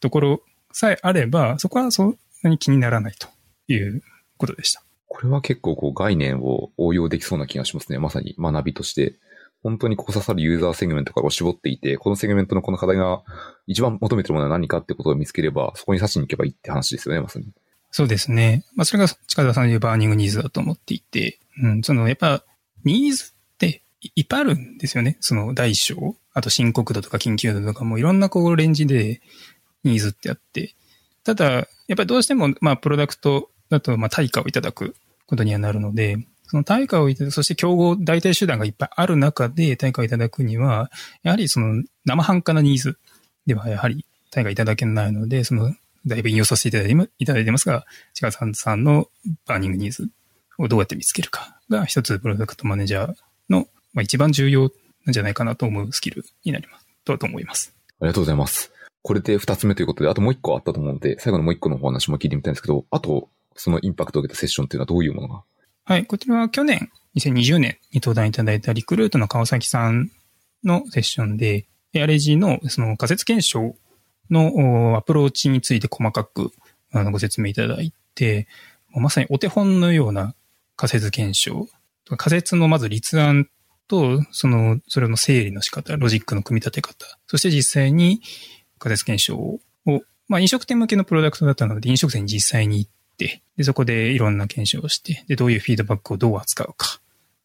[0.00, 3.28] ところさえあれば、そこはそんなに気にならないと
[3.68, 4.02] いう
[4.38, 4.82] ことでした。
[5.10, 7.98] これは結構こう概念を応用できそうな気がしますね。
[7.98, 9.16] まさに学びとして。
[9.62, 13.22] 本当にここ刺さるユーザーセグメントから絞っていて、このセグメントのこの課題が
[13.66, 17.52] 一番求めてるものは何かってことを見つければ、そこに刺しに行けばいいって話ですよね、まさに。
[17.90, 18.64] そうですね。
[18.74, 22.42] まあ、それが近田さんの言う burning needs だと思っていて、うん、その、やっぱ、
[22.84, 23.26] ニーズっ
[23.58, 23.82] て
[24.14, 25.18] いっぱいあるんですよね。
[25.20, 29.20] その、大小、あと深刻度とか緊急度とかもいろんなこう、レンジで
[29.84, 30.74] ニーズってあって、
[31.24, 34.94] ただ、やっぱりどうしても、まあ、プロダクトだと、まあ、対価をいただく
[35.26, 40.90] ことにはなるので、その対価をいただく、そして競合代替手段がいっぱいある中で対価をいただくには、
[41.22, 42.98] やはりその生半可なニーズ
[43.46, 45.72] ではやはり対価いただけないので、その
[46.06, 46.68] だいぶ引用させて
[47.18, 49.06] いただいてますが、チカさんさんの
[49.46, 50.08] burning needs
[50.58, 53.14] をどうやって見つけるかが一つプロダクトマネージャー
[53.48, 54.72] の、まあ、一番重要
[55.04, 56.86] なんじゃないかなと思うスキルになります。
[57.04, 57.72] とと思います？
[58.00, 58.72] ありがとうございます。
[59.02, 63.30] これで二つ目ということで、あともう一個あったと思うので、最後のもう一個のお話も聞いてみたいんですけど、あと、
[63.60, 65.42] そのインパクトを受けたセッションっていうのはどういうものが？
[65.84, 70.10] はい、こちらは去年、2020年に登壇いただいたリクルートの川崎さん
[70.64, 73.74] のセッションで、ARAG のその仮説検証
[74.30, 76.52] のアプローチについて細かく
[76.92, 78.46] あのご説明いただいて、
[78.94, 80.34] まさにお手本のような
[80.76, 81.68] 仮説検証、
[82.16, 83.48] 仮説のまず立案
[83.88, 88.20] と、その、それの整理の仕方、ロジックの組み立て方、そして実際に
[88.78, 89.60] 仮説検証を、
[90.28, 92.90] まあ飲食店向けのプロダクトだったので、飲食店に実際に行っ、
[93.56, 97.00] で、そこでいろんな検証をして、で、どういうフィードバックをどう扱うか、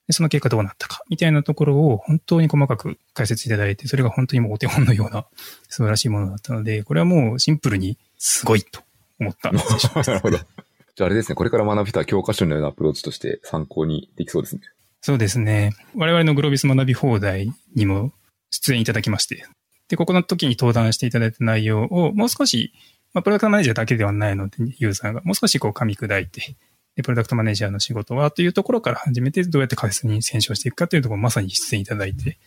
[0.08, 5.26] でその結果どうなったか、みたいなところを本当に細かく解説いただいて、それが本当にもうお手本のような
[5.68, 8.82] 素晴らしいものだったので、これはもうシンプルにすごいと
[9.20, 10.38] 思った なるほど。
[10.38, 14.62] じゃああれですね、これから学びた教科書のようなアプローチとして参考にできそうですね。
[15.02, 15.74] そうですね。
[15.96, 18.14] 我々のグロービス学び放題にも
[18.50, 19.46] 出演いただきまして、
[19.88, 22.74] で、ここの時に登壇していただいた内容をもう少し、
[23.16, 26.58] まあ、プロダクトマネージャーだけではないので、ユーザーがもう少しこう噛み砕いて、
[26.98, 32.38] で、プロダクトマネージャーの仕事はというところから始めて、どうやって仮説に選書していくかというところをまさに出演いただいて、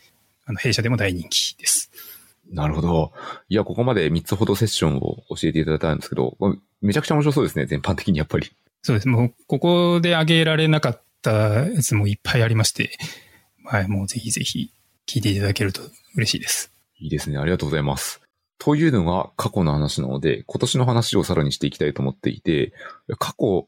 [0.45, 1.89] あの、弊社でも大人気です。
[2.51, 3.13] なるほど。
[3.49, 6.37] いや、ここまで3つほどセッションを教えていただいたんですけど、
[6.81, 8.51] めちゃくちゃ面白そうですね、全般的にやっぱり。
[8.83, 9.07] そうです。
[9.07, 11.31] もう、ここで挙げられなかった
[11.65, 12.91] やつもいっぱいありまして、
[13.65, 14.71] はい、もうぜひぜひ
[15.07, 15.81] 聞いていただけると
[16.15, 16.71] 嬉しいです。
[16.99, 17.37] いいですね。
[17.37, 18.21] ありがとうございます。
[18.59, 22.73] というのが過去の話なので、今年の話をさらにしていきたいと思っていて、
[23.17, 23.67] 過去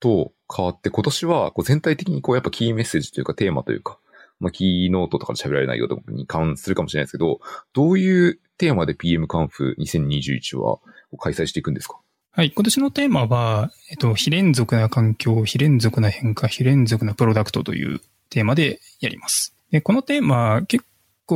[0.00, 3.98] と変わって今年はこう全体的にこうやっぱキーメッセージというかテーマというか、
[4.40, 7.40] まあ、キーノートとかで喋られないように関するかもしれないですけど、
[7.72, 10.80] どういうテーマで PM カンフ2021は
[11.18, 11.98] 開催していくんですか
[12.32, 12.50] はい。
[12.50, 18.00] 今年のテーマは、えっと、非連続な環境、非連続な変化、非連続なプロダクトという
[18.30, 19.54] テーマでやります。
[19.70, 20.84] で、このテーマ、結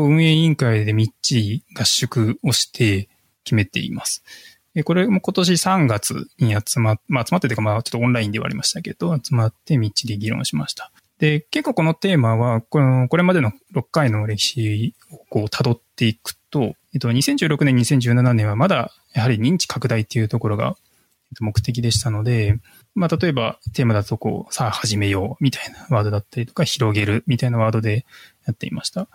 [0.05, 3.09] 運営委員会でみっちり合宿をして
[3.45, 4.23] 決めています。
[4.85, 10.93] これも今年3月に集まっ、まあ集まっててかまあちょっとオンラインではありましたけど、集まってみっちり議論しました。
[11.19, 20.77] で、結構このテーマは、この、これまでの6回の歴史をこう辿っていくと、えっと、2016年、2017年はまだ、やはり認知拡大っていうところが
[21.41, 22.59] 目的でしたので、
[22.95, 28.05] まあ、例えばテーマだとこう、さあ始めようみたいなワードだったりとか、広げるみたいなワードで
[28.47, 29.09] やっていました。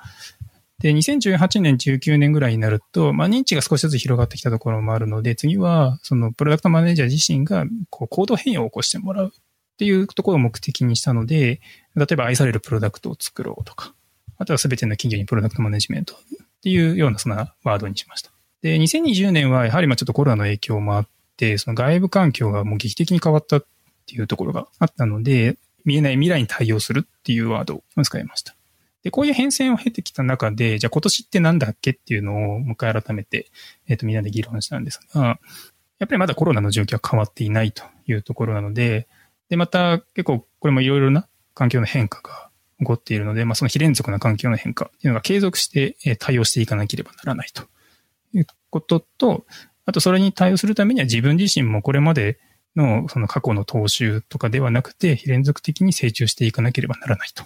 [0.81, 11.61] で、2018年、19年ぐらいになると、まあ、認知が少しずつ広がってきたところもあるので、次は、その、プロダクトマネージャー自身が、こう、行動変容を起こしてもらうっていうところを目的にしたので、
[11.95, 13.93] 例えば愛されるプロダクトを作ろうとか、
[14.37, 16.17] あとは全ての企業にプロダクトマネジメントっ
[16.61, 18.31] ていうようなそんなワードにしました。
[18.61, 23.65] で、2020年はやはりまあちょっとコロナの影響もあって、その外部環境がもう劇的に変わったっ
[24.05, 28.55] ていうところがあったので、見えない未来に対応するっていうワードを使いました。
[29.03, 33.47] で、こういう変遷を経てきた中で、じゃあ今年ってなんだっけっていうのをもう一回改めて、
[33.87, 35.39] えっ、ー、と、みんなで議論したんですが、
[35.99, 39.07] やっぱりまだコロナの状況は変わっていないというところなので、
[39.49, 47.63] で、また結構これもいろいろな環境の変化が起こっているので、まあその非連続な環境の変化っていうのが継続して対応していかなければならないと。
[48.33, 49.45] いうことと、
[49.85, 52.39] あとそれに対応するためには自分自身もこれまで
[52.75, 57.43] のその過去の踏襲とかではなくて、非連続的に成長していかなければならないと。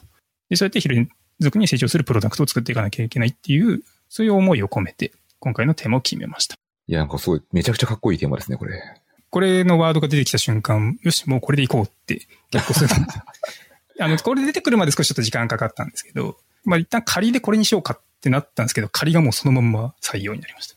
[0.50, 6.56] で、そうやって非連続に成長するプロダクトを作っていかなきゃいけないっていう、そういう思いを込めて、今回のテーマを決めました。
[6.88, 8.82] いや、なんかすごい、めちゃくちゃかっこいいテーマですね、これ。
[9.30, 12.89] これのワードが出てきた瞬間、よし、もうこれでいこうって結構する。
[14.00, 20.76] あの、これで出てくるまで少しちょっと時間かかったんですけど、まあ一旦仮でこれにしようかってなったんですけど、仮がもうそのまんま採用になりました。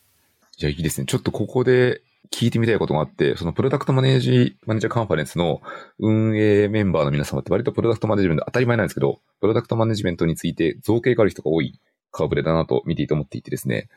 [0.57, 1.07] じゃあいいですね。
[1.07, 5.63] ちょっとここで聞いてみたいことがあって、そのプロダクトマネージ、マネージャーカンファレンスの
[5.99, 11.79] 運営メンバーの皆様って割とプロダクトマネジメント当たり前なんですけど、プロダクトマネジメントについて造形がある人が多い
[12.11, 13.89] 顔ぶれだなと見ていて思っていてですね、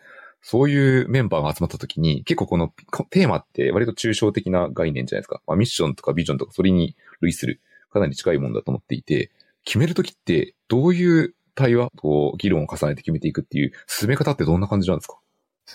[0.42, 2.74] そういうメンバーが集まった時に、結構この
[3.10, 5.42] テーマって割と抽象的な概念じゃないですか。
[5.46, 7.60] まあ、ミッションとかビジョンとかそれに類する
[7.92, 9.30] かなり近いものだと思っていて、
[9.66, 15.18] 決める時ってどういう対話、こう、議論を重ねて決めていくっていう進め方ってどんな感じなんですか？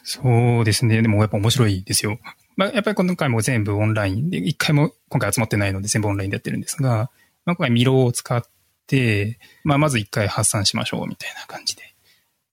[0.03, 1.01] そうですね。
[1.01, 2.19] でもやっぱ面白いですよ。
[2.57, 7.11] まあ、やっぱり今回も全部オンラインで、一回も今回集まってないので全部オンラインでやってるんですが、
[7.45, 8.43] まあ、今回ミロを使っ
[8.87, 11.83] て、まあ、まず一回発散しましょうみたいな感じで。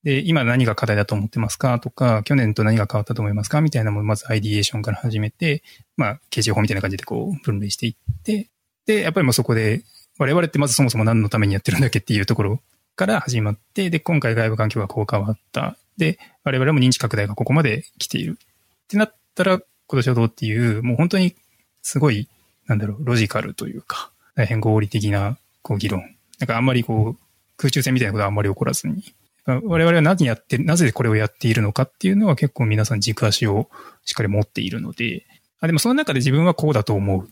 [0.04, 5.64] で、今何が課題だと思ってますかとか、去年と何が変わったと思いますかみたいなのをまずアイディエーションから始めて、
[5.96, 8.50] まあ、形状法みたいな感じでこう分類していって、
[8.86, 9.84] で、やっぱりもうそこで、
[10.20, 12.60] 我々ってまずそもそも何のためにやってるんだっけっていうところ
[12.96, 15.78] から始まって、で、今回外部環境がこう変わった。
[15.98, 18.38] で、我々も認知拡大がここまで来ている。
[18.42, 19.62] ってなったら、
[19.94, 21.36] 今年はどうっていう、もう本当に
[21.84, 22.28] すごい、
[22.66, 26.02] なんだろう、ロジカルというか、大変合理的な、こう、議論。
[26.40, 27.24] なんかあんまりこう、
[27.58, 29.04] 空中戦みたいなことはあんまり起こらずに、
[29.46, 33.70] 我々は何やってなぜこれをやっているのかっていうのは結構皆さん軸足を
[34.04, 35.28] しっかり持っているので、
[35.60, 37.30] あ、でもその中で自分はこうだと思う。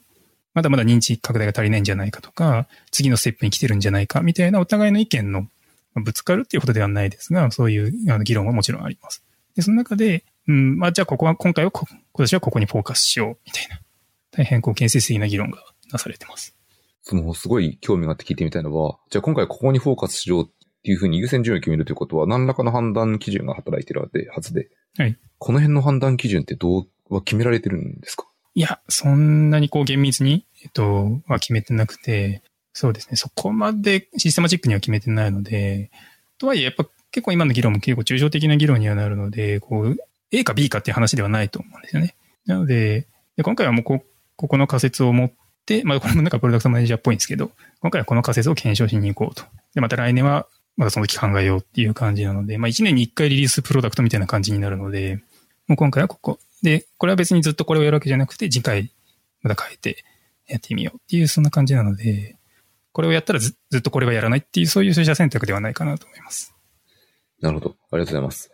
[0.53, 5.47] まだまだ認知拡大が足りないんじゃないかとか、次のステップに来てるんじゃないかみたいなお互いの意見の
[5.95, 7.91] ぶつかるっていうことではないですが、そういう
[8.23, 9.23] 議論はもちろんあります。
[9.55, 13.79] で、その中で、うん、まあ、じゃあここは、今回は今年はここにフォーカスしよう、みたいな。
[14.31, 16.55] 大変こう建設的な議論がなされてます。
[17.03, 20.47] その、すごい興味があって聞いてみたいのは、じゃあ今回ここにフォーカスしようっ
[20.83, 25.17] ていうふうに優先順位を決めるということは、何らかの判断基準が働いてるはずで、はい。
[25.37, 28.25] この辺の判断基準ってどうは決められてるんですか？
[28.53, 32.41] いや、そんなにこう厳密に、えっと、は決めてなくて、
[32.73, 33.15] そうですね。
[33.15, 35.91] そこまでシステマチックには決めてないので、
[36.37, 39.97] とはいえ、やっぱ結構今の議論も結構抽象的な議論にはなるので、こう、
[40.31, 42.15] A か B かっていう話ではないと思うんですよね。
[42.45, 44.03] なので、で今回はもうこ、
[44.35, 45.31] ここの仮説を持っ
[45.65, 49.43] て、まあこれもなんかプロダクトマネージャーっぽいんですけど、今回はこの仮説を検証しに行こうと。
[49.73, 55.17] で、また来年はまだその時考えようっていう感じなので、まあ1年に1回リリースプロダクトみたいな感じになるので、
[55.67, 56.39] もう今回はここ。
[56.63, 58.91] で、これは別にずっとこれをやるわけじゃなくて、次回
[59.41, 60.03] また変えて
[60.47, 62.37] やってみようっていうそんな感じなので、
[62.93, 66.53] これをやったらずずっとこれはやらないっていうそういう取捨選択ではないかなと思います。
[67.39, 67.75] なるほど。
[67.91, 68.51] ありがとうございます。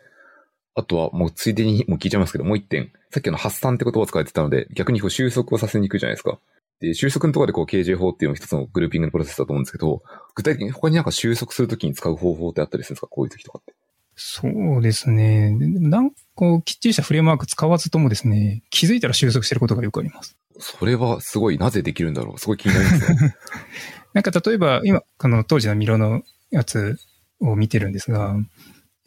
[0.78, 2.92] あとは、もうついでにもう聞いちゃいますけど、もう一点。
[3.12, 6.40] さっきの発散って言葉を使ってたので、逆にこう収束をさせにくいじゃないですか。
[6.80, 10.04] で、収束のところでこう KJ 法っていうのが一つのグルーピングのプロセスだと思うんですけど、
[10.36, 13.08] 具体的に他になんか収束するときに使う方法ってあったりするんですか？
[13.08, 13.74] こういう時とかって。
[14.16, 15.52] そうですね。
[15.52, 20.36] なんかこう、きっちりしたフレームワーク使わずともですね、気づいたら収束してることがよくあります。
[20.60, 23.36] それはすごい、なぜできるんだろうすごい気になりますね。
[24.14, 26.98] なんか例えば、今、この当時のミロのやつ
[27.40, 28.36] を見てるんですが、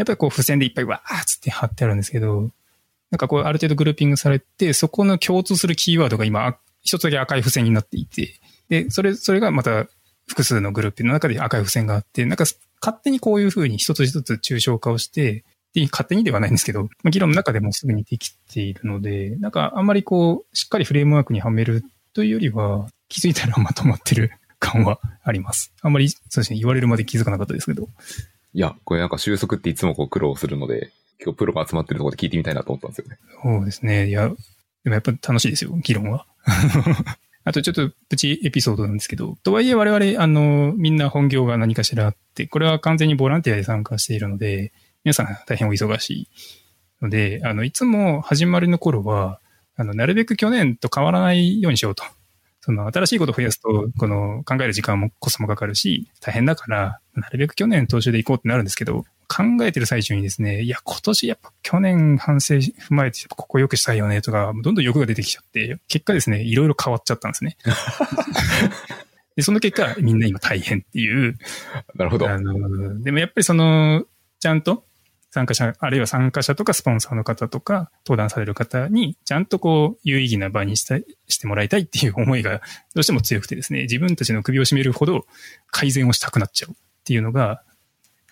[0.00, 2.50] やっぱりこう付箋でいっぱいわーっつって貼ってあるんですけど、
[3.10, 9.88] なんかこうある程度グルーピングされて、そこの共通するキーワードが今、一つだけ赤い付箋になっていて、で、それ、それがまた
[10.26, 12.44] 複数のグループの中で赤い付箋があって、なんか
[12.80, 21.84] 勝手にこういうふうに一つ一つ抽象化をして、で勝手にではないんですけど、議論の中でもすぐにできているので、なんかあんまりこう、しっかりフレームワークにはめる
[22.14, 25.74] というよりは、気づいたらまとまってる感はあります。
[25.82, 27.88] あんまり、そうですね、言われるまで気づかなかったですけど。
[28.52, 33.18] いや、これなんか収束っていつもこう苦労するので、今日プロが集まってるところで聞いてみたいなと思ったんですよね。
[33.42, 34.08] そうですね。
[34.08, 34.28] いや、
[34.84, 36.26] でもやっぱ楽しいですよ、議論は。
[37.44, 44.72] あとちょっとプチエピソードなんですけど、とはいえ我々、あの、みんな本業が何かしらあって、これは完全にボランティアで参加しているので、
[45.04, 46.28] 皆さん大変お忙しい
[47.00, 49.40] ので、あの、いつも始まりの頃は、
[49.76, 52.04] あの、なるべく去年と変わらないようにしようと。
[52.60, 67.56] その、新しいことを増やすと、この、考える時間もコストもかかるし、大変だから、なるべく去年踏襲で行こうってなるんですけど、考えてる最中にですね、いや、今年やっぱ去年反省踏まえて、ここ良くしたいよねとか、どんどん欲が出てきちゃって、結果ですね、いろいろ変わっちゃったんですね。
[69.36, 71.38] で、その結果、みんな今大変っていう。
[71.94, 72.28] なるほど。
[72.28, 74.04] あの、でもやっぱりその、
[74.40, 74.84] ちゃんと
[75.30, 82.60] 参加者、あるいは参加者とかスポンサーの方とか、登壇される方に、ちゃんとこう、有意義な場にしたしてもらいたいっていう思いが、
[82.94, 85.26] どうしても強くてですね、自分たちの首を絞めるほど
[85.70, 87.62] 改善をしたくなっちゃうっていうのが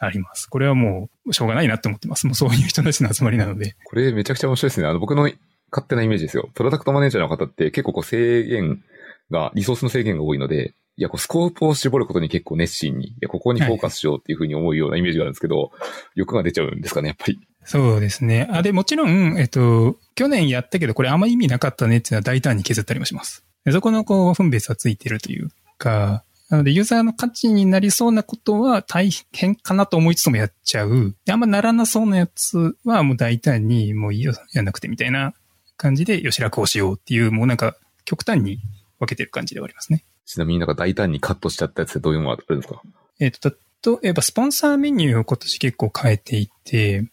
[0.00, 0.46] あります。
[0.46, 2.26] これはもう、しょうがないなって思ってます。
[2.26, 3.76] もうそういう人たちの集まりなので。
[3.84, 4.88] これめちゃくちゃ面白いですね。
[4.88, 5.30] あの、僕の
[5.70, 6.50] 勝手なイメージですよ。
[6.54, 8.82] プロダクトマネージャーの方って結構こう制限
[9.30, 15.70] が、リソースの制限が多いので、いや、こう、スコープを絞ることに結構熱心に、いや、ここにフォーカスしようっていうふうに思うようなイメージがあるんですけど、はい、
[16.16, 17.38] 欲が出ちゃうんですかね、やっぱり。
[17.64, 18.48] そうですね。
[18.50, 23.44] あ、で、もちろん、えっと、去年やったけど、これあんま意味なかったねっていうのは大胆に削ったりもします。
[23.70, 31.14] そこのこう、分別はついてるというか、なので、ユーザーの価値になりそうなことは大変かなと思いつつもやっちゃう。
[31.30, 35.32] あんまならなそうなやつはもう大胆にもういいよ、やんなくてみたいな
[35.76, 38.60] 感じで、よし、楽をしようっていう、もうなんか極端に
[38.98, 40.04] 分けてる感じではありますね。
[40.28, 42.82] ちなみになんか大胆にカットしちゃったやつってどういうのがあるんですか？
[43.18, 43.50] えっ、ー、
[43.82, 47.08] と、例えばスポンサーメニューを今年結構変えていて、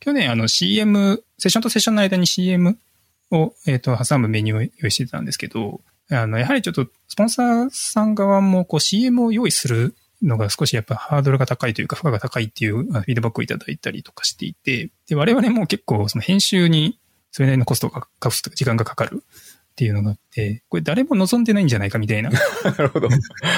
[0.00, 2.78] 去年あの CM、セッションとセッションの間に CM
[3.30, 16.98] を、えっ、ー、と、挟むメニューを用意してたんですけど、あの、やはりちょっと、スポンサーさん側もこう CM を用意するのが少しやっぱハードルが高いというか、負荷が高いっていうフィードバックをいただいたりとかしていて、で、我々も結構その編集に
[17.30, 19.22] それなりのコストが、コスト、時間がかかる
[19.78, 22.30] っていうのがあって、これ誰も望んでないんじゃないかみたいな。
[22.64, 23.08] なるほど。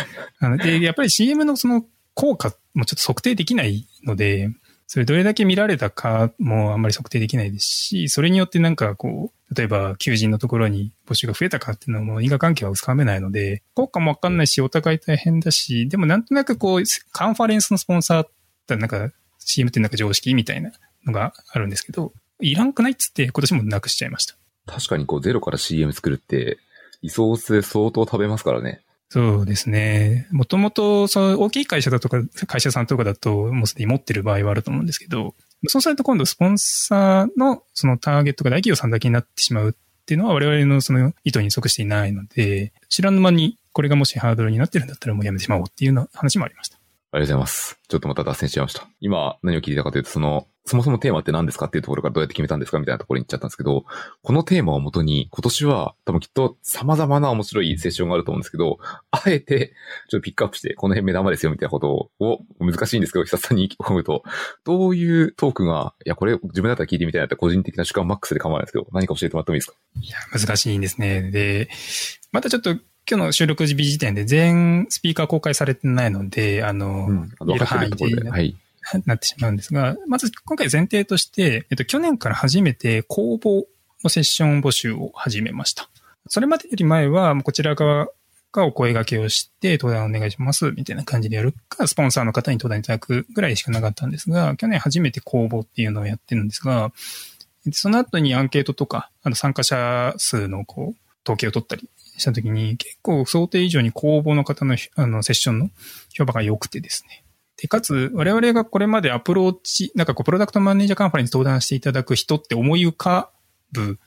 [0.62, 4.50] で、やっぱり CM のその効果もちょっと測定できないので、
[4.86, 18.30] それどれだけ見られたかもあんまり測定できないですし、それによってなんかこう、例えば求人のところに募集が増えたかっていうのも因果関係はつかめないので、効果もわかんないし、お互い大変だし、でもなんとなくこう、カンファレンスのスポンサーっ
[18.66, 20.72] てなんか CM ってなんか常識みたいな
[21.06, 24.39] のがあるんですけど、いらんくないっつって今年もなくしちゃいました。
[24.70, 26.58] 確かにこうゼロから CM 作るって、
[27.02, 28.82] リソース相当食べますからね。
[29.08, 30.28] そうですね。
[30.30, 35.34] もともと、そう、大きい会社だとか、会社さんとかだと、もうすでに持ってる場合はあると思うんですけど、
[35.66, 46.76] そうすると今度、スポンサーのそのターゲットが大企業さんだけになってしまうっていうのは我々のその意図に即していないので、知らぬ間にこれがもしハードルになってるんだったらもうやめてしまおうっていうような話もありました。
[47.12, 47.78] ありがとうございます。
[47.88, 48.88] ちょっとまた脱線しちゃいました。
[49.00, 53.84] 今何を聞いたかというと、その、そもそもテーマって何ですかっていうところからどうやって決めたんですかみたいなところに行っちゃったんですけど、
[54.22, 58.78] このテーマをもとに、今年は多分きっと様々な面白いセッションがあると思うんですけど、
[59.10, 59.72] あえて、
[60.08, 64.22] ちょっとピックアップして、この辺目玉ですよみたいなことを、難しいんですけど、久々に込むと、
[64.64, 69.76] どういうトークが、いや、これ自分だったら聞いてみたいなって個人的な主観マックスで構わないんですけど、何か教えてもらってもいいですか？
[70.00, 71.30] いや、難しいんですね。
[71.30, 71.68] で、
[72.32, 77.28] またちょっと今日の収録日時点で全スピーカー公開されてないので、あの、うん。
[77.38, 78.30] 分かってるところで。
[78.30, 78.56] はい。
[79.06, 83.64] なってしまうんですが、まず今回前提として、えっと、去年から初めて公募
[84.02, 85.88] のセッション募集を始めました。
[86.28, 88.08] それまでより前は、こちら側
[88.52, 96.92] がお声掛けをして、登壇お願いします、みたいな感じでやるか、スポンサーの方に登壇いただくぐらいしかなかったんですが、去年初めて公募っていうのをやってるんですが、
[97.72, 105.70] その後にアンケートとか、あの参加者数のこう、統計を取ったりしたときに、結構想定以上に公募の方のあのセッションの
[106.14, 107.24] 評判が良くてですね。
[107.60, 113.30] で、かつ、我々がこれまでアプローチ、なんかこう、プロダクトマネージャーカンファレンス登壇していただく人って思い浮か
[113.72, 113.98] ぶ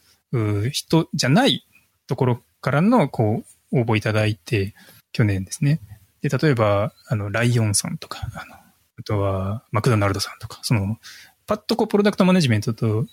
[0.71, 1.65] 人じゃない
[2.07, 4.73] ところからの、こう、応募いただいて、
[5.11, 5.79] 去年ですね。
[6.21, 10.97] で、例えば、あの、ライオンさんとか、あの、あとは、マクドナルドさんとか、その、
[11.45, 13.05] パッとこう、プロダクトマネジメントと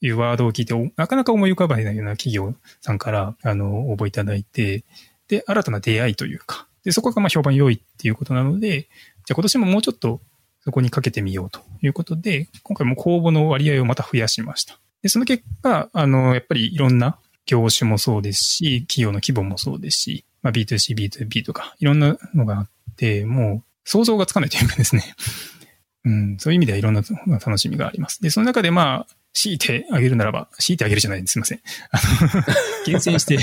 [0.00, 4.84] いうワードを聞いて、なかなか思い浮かばないような企業さんから、あの、応募いただいて、
[5.26, 8.88] で、新たな出会いというか、で、そこがまあ評判良いっていうことなので、
[9.28, 10.22] じゃあ今年ももうちょっと
[10.64, 14.78] そこにかけてみようということで、今回も公募の割合をまた増やしました。
[15.02, 25.04] で、その結果、あの、やっぱりいろんな業種もそうですし、企業の規模もそうですし、まあ、B2C、B2B とか、いろんなのがあって、もう想像がつかないというかですね。
[26.06, 28.22] うん、そういう意味ではいろんな楽しみがあります。
[28.22, 31.32] で、その中でまあ、強いてあげるならば、強いてあげるじゃないんです。
[31.32, 31.60] すいません。
[31.90, 32.00] あ
[32.34, 32.44] の、
[32.86, 33.36] 厳選して、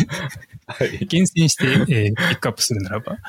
[0.66, 1.06] はい。
[1.06, 3.20] 厳選して、えーピックアップするならば。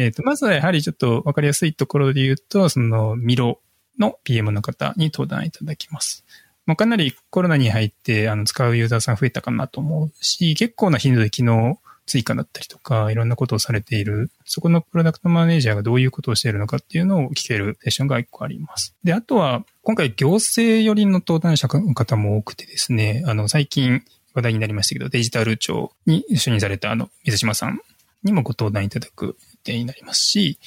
[0.00, 3.60] えっ、と、まずはやはりちょっとわかりやすいところで言うと、その、ミロ
[3.98, 6.24] の PM の方に登壇いただきます。
[6.64, 18.96] もうかなりコロナに入って、あの、使うユーザーさん増えたかなと思うし、結構な頻度で機能追加だったりとか、いろんなことをされている、そこのプロダクトマネージャーがどういうことをしているのかっていうのを聞けるセッションが一個あります。
[19.04, 27.80] で、あとは、今回行政寄りの登壇者の方も多くてですね、あの、最近話題になりましたけど、デジタル庁に就任されたあの、水島さん
[28.22, 30.58] にもご登壇いただく定になりますし、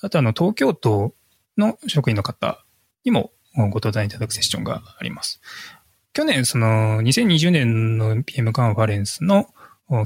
[0.00, 1.14] あとあの、東京都
[1.56, 2.64] の職員の方
[3.04, 5.40] にもご登壇いただくセッションがあります。
[6.12, 9.48] 去年、その、2020年の PM カンファレンスの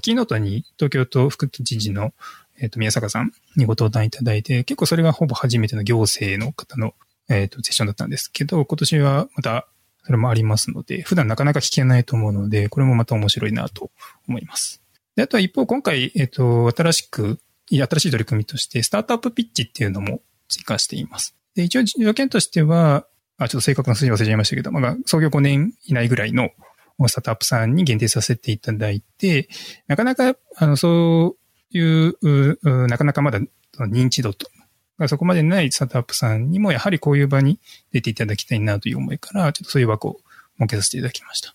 [0.03, 2.13] キーノートに東京都副知事の、
[2.59, 6.95] えっ、と、宮坂さんにご登壇いただいて、結構それがほぼ初めての行政の方の、
[7.29, 9.67] えっ、と、セッションだったんですけど、今年はまた
[10.05, 13.91] それもありますので、普段なかなか聞けないと思うので、これもまた面白いなと
[14.29, 14.83] 思います。
[15.17, 17.39] で、あとは一方、今回、えっ、と、新しく、
[17.77, 21.35] 新しい取り組みとして、スタートアップピッチっていうのも追加しています。
[21.55, 23.07] で、一応条件としては、
[23.39, 26.51] あ、ちょっと正確な数字忘れちゃいましたけど、まあ、創業5年以内ぐらいの
[27.09, 29.49] スタートアップさんに限定させていただいて、
[29.87, 31.37] なかなか、あの、そ
[31.73, 33.41] ういう、うなかなかまだ
[33.79, 34.47] 認知度と、
[35.09, 37.59] そこまでないスタートアップさんにも、やはりこういう場に
[37.93, 40.21] 出ていただきたいなという思いから、ちょっとそういう枠を
[40.59, 41.55] 設けさせていただきました。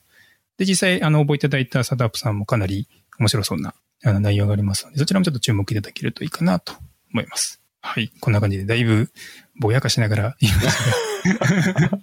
[0.57, 2.87] で、実際、あの、応募いただいたスタートアップさんもかなり
[3.19, 3.75] 面白そうな
[4.05, 6.73] あの内容がありますので、そちらもちょっと注目いただけるといいかなと
[7.11, 7.59] 思います。
[7.81, 8.11] はい。
[8.19, 9.09] こんな感じで、だいぶ
[9.59, 11.99] ぼやかしながら言いましたが。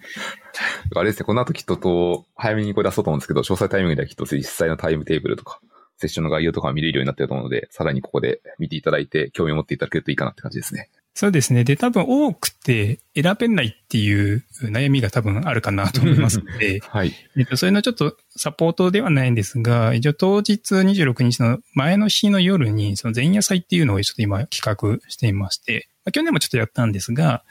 [1.00, 5.60] あれですね、この後きっとと、早めにこれ出そうと思うんですけど、詳細タイミングではきっと実際のタイムテーブルとか、
[5.96, 10.90] セッションの概要とかを見れるようになってると思うので、さらにここで見ていただいて、興味を持っていただけるといいかなって感じですね。
[11.14, 11.62] そうですね。
[11.62, 17.12] で、多分多くて選べないっていう悩みが多分あるかなと思いますので、はい。
[17.36, 27.44] えっと、そういうのちょっとサポートではないんですが、一応当日26日の前の日の夜に、その前夜祭っていうのをちょっと今企画していまして、まあ、去年もちょっとやったんですが、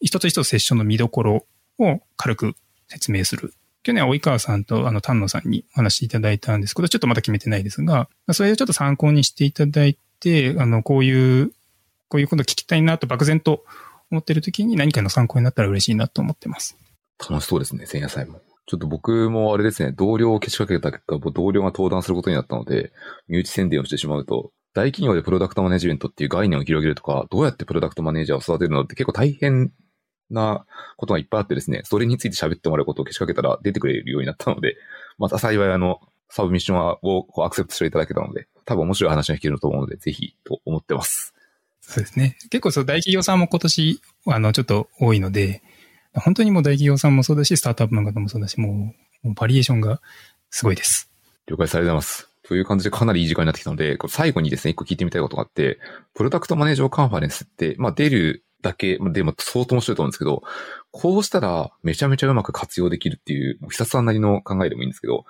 [0.00, 1.46] 一つ一つセッションの見どころ
[1.78, 2.54] を軽く
[2.88, 3.54] 説明する。
[3.82, 11.52] 去年は及川さんとあの丹野さんにお話しいただいたんですけど、ちょっとまだ決めてないですが、まあそれをちょっと参考にしていただいて、あの、こういう、
[12.08, 13.64] こういうこと聞きたいなと漠然と
[14.10, 16.76] 思ってる時に何かの参考になったら嬉しいなと思ってます。
[17.18, 18.40] 楽しそうですね、前夜祭も。
[18.66, 22.92] ちょっと僕もあれですね、同僚をけしかけた結果、同僚が登壇することになったので、
[23.26, 29.72] 身内宣伝をしてしまうと、大企業でプロダクトマネジメントっていう概念を広げるとか、どうやってプロダクトマネージャーを育てるのって結構大変
[30.30, 34.76] なことがいっぱいあってですね、それについて喋ってもらうことをけしかけたら出てくれるようになったので、
[35.16, 41.34] また幸いあの、サブミッションをアクセプトしていただけたので、多分面白い話が聞けると思うので、ぜひと思ってます。
[41.88, 42.36] そうですね。
[42.50, 45.62] 結構そう、大企業さんも今年、あの、ちょっと多いので、
[46.12, 50.02] 本当にもう大企業さんもそうだし、スタートアップの方もそうだし、もう、もうバリエーションが
[50.50, 51.10] すごいです。
[51.46, 52.28] 了解されてます。
[52.42, 55.78] という感じでかなりいい時間になってきたので、最後にですね、一個聞いてみたいことがあって、
[56.12, 60.42] プロダクトマネージャーカンファレンスって、まあ出るだけでも相当面白いと思うんですけど、
[60.90, 65.24] こうしたらめちゃめちゃうまく活用できるっていう、久さんなりの考えでもいいんですけど、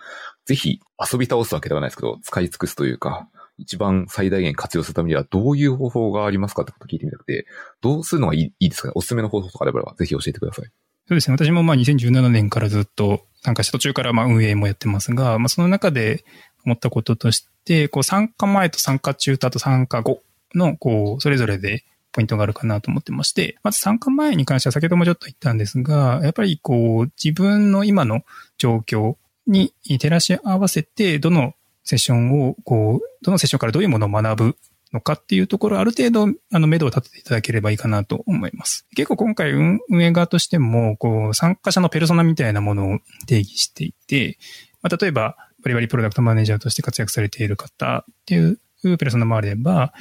[0.45, 0.81] ぜひ
[1.13, 3.29] 遊び倒すわけではないですけど、使い尽くすというか、
[3.59, 7.47] 一番最大限活用するためにはどういう方法がありますかってことを聞いてみたくて、
[7.81, 8.93] どうするのがいいいいですかね？
[8.95, 10.65] おすすめの方法とかあればぜひ教えてください。
[11.09, 11.37] そうですね。
[11.37, 16.25] 私もまあ2017年からずっと参加して途中からまあ運営もやってますが、まあその中で
[16.65, 20.23] 思ったこととして、こう参加前と参加中とあと参加後
[20.55, 28.23] のこうそれぞれでポイントがあるかなと思ってまして、まず参加前に関しては先ほどもちょっと言ったんですが、やっぱりこう自分の今の
[28.57, 31.55] 状況に照らし合わせて、どの
[31.89, 34.57] セッションを、こう、どのセッションからどういうものを学ぶ
[34.93, 38.87] のかっていうところ、ある程度、あの、目処を立てていただければいいかなと思います。
[38.95, 44.37] 結構今回運営側としても、こう、参加者のペルソナみたいなものを定義していて、
[44.83, 49.95] まあ、例えば、バリバリプロダクトマネージャーとして活躍されている方っていうペルソナもあれば、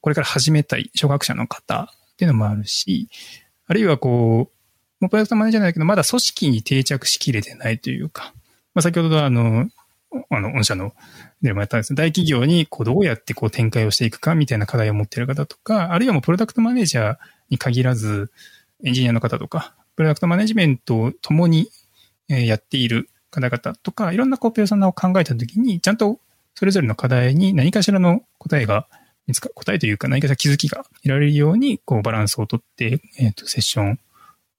[0.00, 3.08] これから始めたい初学者の方っていうのもあるし、
[3.66, 8.32] あるいはこう、もうプロダクトマネージャーなんだけど、まだ組織に定着しきれてないというか、
[8.74, 9.68] まあ、先ほどあの、
[10.30, 10.92] あの、御社の
[11.42, 11.94] でもやったんです。
[11.94, 17.16] 大企業にこうどうやってこう展開をしていくかみたいな課題を持っている方とか、あるいはもうプロダクトマネージャー
[17.50, 18.30] に限らず、
[18.84, 21.68] エンジニアの方とか、プロダクトマネジメントを共に
[22.28, 26.20] やっている方々とか、いろんなコーペーソナを考えたときに、ちゃんと
[26.54, 28.86] それぞれの課題に何かしらの答えが
[29.26, 33.98] 見つか、答えというか何かしら気づきが得られるように、こうバランスをとって、えっ、ー、と、セッション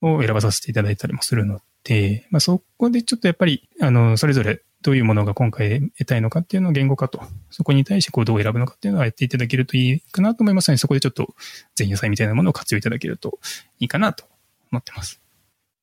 [0.01, 7.19] を選ばさせていただいたりもするので、まあそこでちょっとやっぱり、あの、それぞれどういうものが今回得たいのかっていうのを言語化と、
[7.49, 11.33] そこに対してこうどう選ぶのかっていうのをやっていただけるといいかなと思いますので、そこでちょっと
[11.75, 13.39] 前夜祭みたいなものを活用いただけると
[13.79, 14.25] いいかなと
[14.71, 15.19] 思ってます。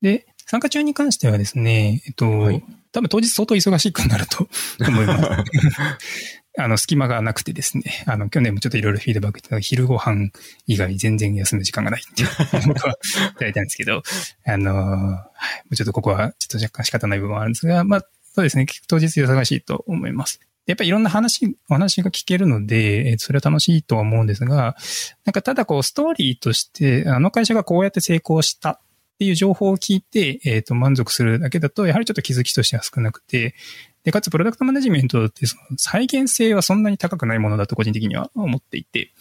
[0.02, 4.48] で、参加中に関してはですね、えっと、はい、多分当日相当忙しくなると
[4.86, 5.28] 思います。
[6.58, 10.30] あの、隙間がなくてですね、あの、去年もちょっといろいろフィードバックいただ昼ご飯
[10.68, 12.28] 以外全然休む時間がないっていう
[12.68, 14.04] 僕はいただいたんですけど、
[14.44, 15.30] あの、は
[15.72, 18.66] い、ちょっとここはちょっと若干仕方ない部分はあるんですが、まあ、そうですね。
[18.88, 20.40] 当日忙しいと思います。
[20.66, 24.76] やっぱりいろんな話、お話が聞けるので、それは楽しいとは思うんですが、
[25.24, 28.78] なんかただこうストーリーとして、あの会社がこうやって成功したっ
[29.18, 33.54] ていう情報を聞いて、えっ、ー、と、満足するだけだと、やはりちょっと気づきとしては少なくて、
[34.04, 39.12] で、かつプロダクトマネジメントってその再現性はそんなに高くないものだと個人的には思っていて、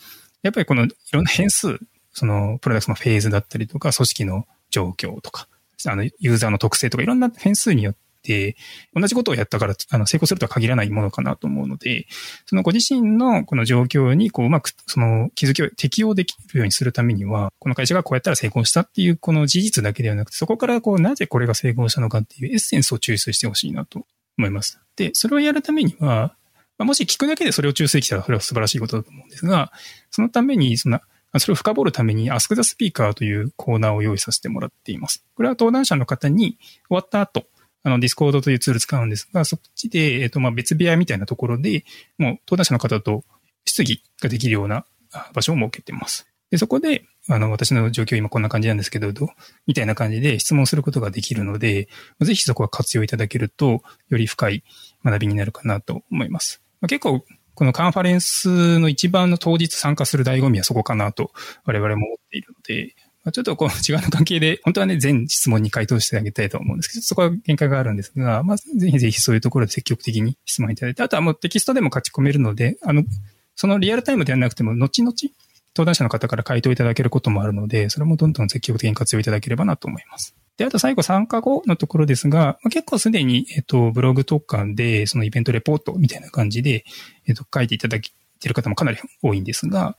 [0.43, 1.79] やっぱりこのいろんな変数、
[2.13, 5.47] そのプロダクトのフェーズだったりとか、組織の状況とか、
[5.85, 8.55] あの、ユーザーの特性とかいろんな変数によって、で
[8.95, 12.07] 同じことをやったから、あの、成功するとは限らないものかなと思うので、
[12.45, 24.05] そのご自身のこの状況に、こう、うまく、その気づきを適用できるようにするためには、この会社がこうやったら成功したっていう、この事実だけではなくて、そこからこう、なぜこれが成功したのかっていうエッセンスを抽出してほしいなと
[24.37, 24.79] 思います。
[24.95, 26.35] で、それをやるためには、
[26.77, 29.71] まあもし聞くだけでそれを抽出できたら、それは素晴らしいことだと思うんですが、
[30.09, 30.99] そのために、その、
[31.37, 35.23] それを深掘るために Ask the Speaker というコーナーを用意させてもらっています。
[35.35, 36.57] これは登壇者の方に
[36.89, 37.45] 終わった後、
[37.83, 41.83] あの、ディスコードというツール使うんですが、そっちで、えっ、と、まあ、別部屋みたいなところで、
[42.17, 43.23] もう、登壇者の方と
[43.65, 44.85] 質疑ができるような
[45.33, 46.27] 場所を設けてます。
[46.51, 49.29] で、そこで、あの、私の状況今こんな感じなんですけど、ど
[49.67, 51.87] みたいな感じで質問することができるので、
[52.19, 54.63] ぜひそこは活用いただけると、より深い
[55.03, 56.61] 学びになるかなと思います。
[56.81, 57.23] まあ、結構、
[57.53, 61.31] このカンファレンスの一番の当日参加する醍醐味はそこかなと
[61.65, 62.95] 我々も思っているので、
[63.31, 73.03] ちょっとこう、時間の関係で、本当はね、全質問に回答してあげたいと思うんですけど、そこは限界があるんですが、まあ、ぜひぜひそういうところで積極的に質問いただいて、あとはもうテキストでも書き込めるので、あの、
[73.55, 75.13] そのリアルタイムではなくても、後々、
[75.75, 80.35] 登壇者の方から回答いただけることもあるので、それもどんどん積極的に活用いただければなと思います。
[80.57, 86.83] で、あと最後参加後のところですが、結構すでに、えっと、ブログとかで、そのイベントレポートみたいな感じで、
[87.27, 88.09] えっと、書いていただいて
[88.43, 89.95] いる方もかなり多いんですが、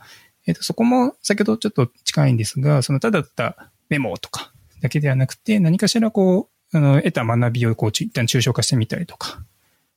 [0.47, 9.45] えっと、そこも先ほどちょっと近いんですが、そのただたメモとかだけではなくて、何かしらこう、あの、得た学びをこう、一旦抽象化してみたりとか、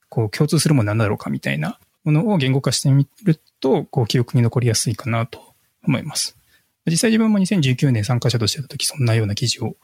[0.10, 5.56] こう、共通するも何だろうかみたいなものを言語化してみると、こう、記憶に残りやすいかなと
[5.88, 6.38] 思います。
[6.86, 9.76] 実際自分も2019年参加者としてた時、そんなような記事を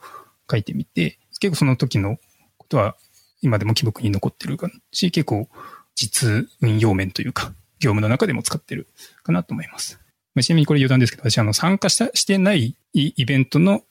[0.50, 2.18] 書いてみて、結構その時の
[2.58, 2.96] ことは
[3.40, 4.56] 今でも記憶に残ってる
[4.92, 5.48] し、結構
[5.96, 8.86] 実運用面というか、業務の中でも使ってる
[9.24, 9.98] かなと思います。
[10.40, 13.82] ちなみにこれ余談ですけど、私あの参加したしてないイベントの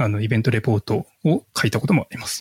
[0.00, 2.40] あの、イベントレポートを書いたこともあります。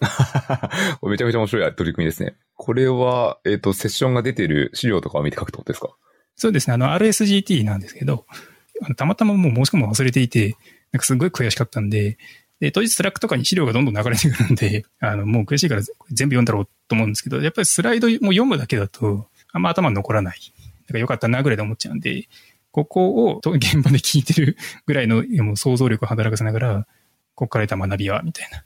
[1.03, 2.35] めちゃめちゃ面白い取り組みですね。
[2.55, 5.89] これは、えっ、と、セッションが出てる資料とかを見て書くってことですか？
[6.35, 6.75] そうですね。
[6.75, 8.27] あの、RSGT なんですけど、
[8.95, 10.55] たまたまもう申し込むの忘れていて、
[10.91, 12.19] なんかすごい悔しかったんで、
[12.59, 20.37] で、当日 Slack とかに資料がどんどん流れてくるんで、 あの、もう悔しいから全部読んだろうと思うんですけど、やっぱりスライドも読むだけだと、あんま頭に残らない。
[20.37, 22.27] だからよかったなぐらいで思っちゃうんで、
[22.77, 24.55] ここを現場で聞いてる
[24.85, 26.87] ぐらいのもう想像力を働かせながら、
[27.33, 28.59] ここから得た学びは、みたいな。
[28.59, 28.63] っ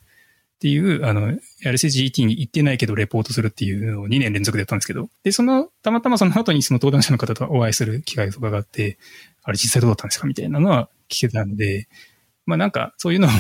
[0.60, 1.32] ていう、あの、
[1.64, 8.98] RCGT に行ってないけどレポートするっていうのを2年連続でやったんですけど、で、その、たまたまその後にその登壇者の方とお会いする機会とかがあって、
[9.44, 11.88] あれ実際どうだったんですかみたいなのは聞けたんで、
[12.46, 13.32] まあなんかそういうのを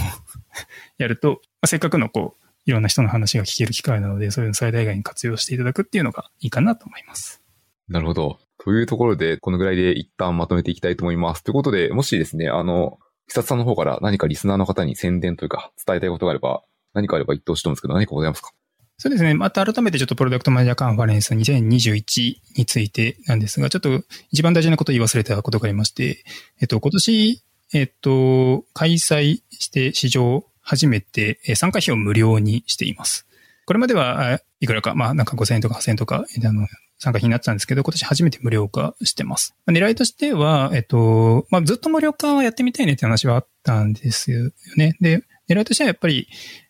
[0.97, 7.41] やると、まあ、せっかくのこう、いろんな人の話が聞ける機会なので、そういうの最大限に活用していただくっていうのがいいかなと思います。
[7.87, 8.39] なるほど。
[8.63, 11.43] というところで、このぐらいで一旦まとめていきたいと思います。
[11.43, 16.61] ということで、もしですね、あの、久さんの方から何かリスナーの方に宣伝というか伝えたいことがあれば、
[16.93, 18.51] 何かあれば言ってほしいと思うんですけど、何かございますか？
[18.97, 19.33] そうですね。
[19.33, 26.23] また改めてちょっとプロダクトマネージャーカンファレンス2021についてなんですが、ちょっと一番大事なことを言い忘れたことがありまして、
[26.59, 27.41] えっと、今年、
[27.73, 33.25] えっと、開催して史上初めて参加費を無料にしています。
[33.65, 36.67] これまではいくらか、まあなんか5000円とか8000円とか、あの、
[37.01, 39.55] 参加費になってたんですけど、今年初めて無料化してます。
[39.67, 44.95] 狙いとしては、えっと、まあずっと無料化はやってみたいねって話はあったんですよね。
[45.01, 46.27] で、狙いとしてはやっぱり、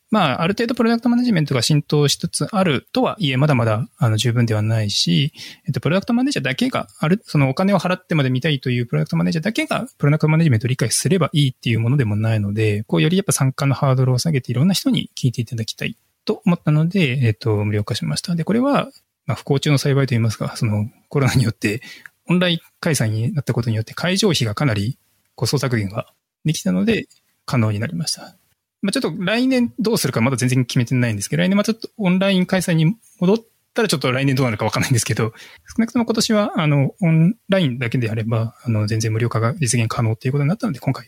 [0.09, 5.31] まあ、ある程度プロダクトマネジメントが浸透しつつあるとはいえ、まだまだ、あの、十分ではないし、
[5.65, 18.35] えっと、プロダクトマネージャーだけが、ある、そのお金を払ってまで見たいというプロダクトマネージャーだけが、プロダクトマネジメントを理解すればいいっていうものでもないので、こう、よりやっぱ参加のハードルを下げていろんな人に聞いていただきたいと思ったので、えっと、無料化しました。
[18.35, 18.91] で、これは、
[19.25, 21.81] まあ、不幸中の幸いといいますか、その、コロナによって、
[22.27, 24.97] オンライン開催になったことによって会場費がかなり
[25.35, 26.13] コスト削減が
[26.45, 27.07] できたので、
[27.45, 28.37] 可能になりました。
[28.81, 33.37] まあ、ちょっと来年どうするかまだ全然決めてないんですけど、来年まちょっとオンライン開催に戻っ
[33.73, 35.33] たらちょっと来年どうなるかわかんないんですけど、
[35.67, 41.07] 少なくとも今年は、あの、オンラインだけであれば、あの、全然無料化が実現可能っていうことになったので、今回、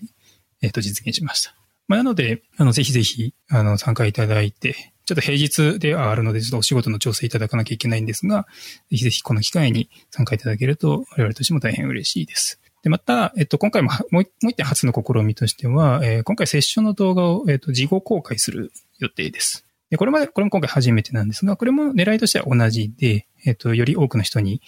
[0.62, 1.56] えっ、と、実現しました。
[1.88, 8.48] まあ、なので、あの、ぜひぜひ、あの、参加いただいて、ちょっと平日ではあるので、ちょっとお仕事の調整いただかなきゃいけないんですが、
[8.90, 12.60] ぜひぜひこの機会に参加いただけると、我々としても大変嬉しいです。
[12.84, 19.66] で、また、えっと、今回ももう一点初の試みとしては、えー、今回セッションの動画を、えっと、事後公開する予定です。
[19.90, 24.62] で、これまで、これも今回初めてなんですが、これも狙いとしては同じで、えっと、より多くの人に、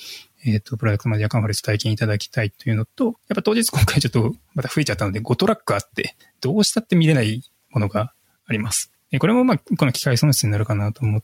[0.46, 8.14] えっと、プロダクトマネージャーカンファレンス体験いただきたいというのと、やっぱ当日今回ちょっとまた増えちゃったので5トラックあって、どうしたって見れないものが
[8.46, 8.95] あります。
[9.20, 11.24] これもまあ、この機械損失になるかなと思っ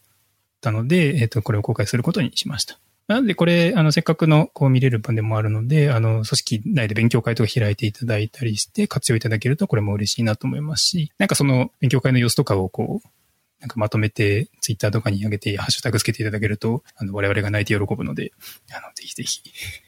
[0.61, 2.79] たので、えっと、これを公開することにしました。
[3.07, 13.07] なので、これ、あの、せっかくの、こう見れる場でもあるので、あの、組織内で勉強会とか開いていただいたりして活用いただけると、これも嬉しいなと思いますし、なんかその勉強会の様子とかをこう、
[13.59, 18.31] なんかまとめて、ツイッターとかに上げて、ハッシュタグつけていただけると、あの、我々が泣いて喜ぶので、
[18.71, 19.41] あの、ぜひぜひ、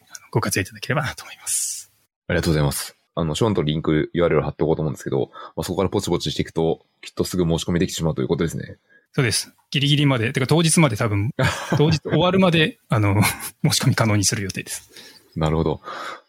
[0.10, 1.92] あのご活用いただければなと思います。
[2.28, 3.03] ありがとうございます。
[3.16, 8.78] あの、ショーンとリンク URL 貼っておこうと思うんですけど、まあ、そこからポチポチしていくと、きっとすぐ申し込みできてしまうということですね。
[9.14, 9.54] そうです。
[9.70, 11.30] ギリギリまで、てか当日まで多分、
[11.78, 13.22] 当日終わるまで、あの、
[13.64, 14.90] 申し込み可能にする予定です。
[15.36, 15.82] なるほど。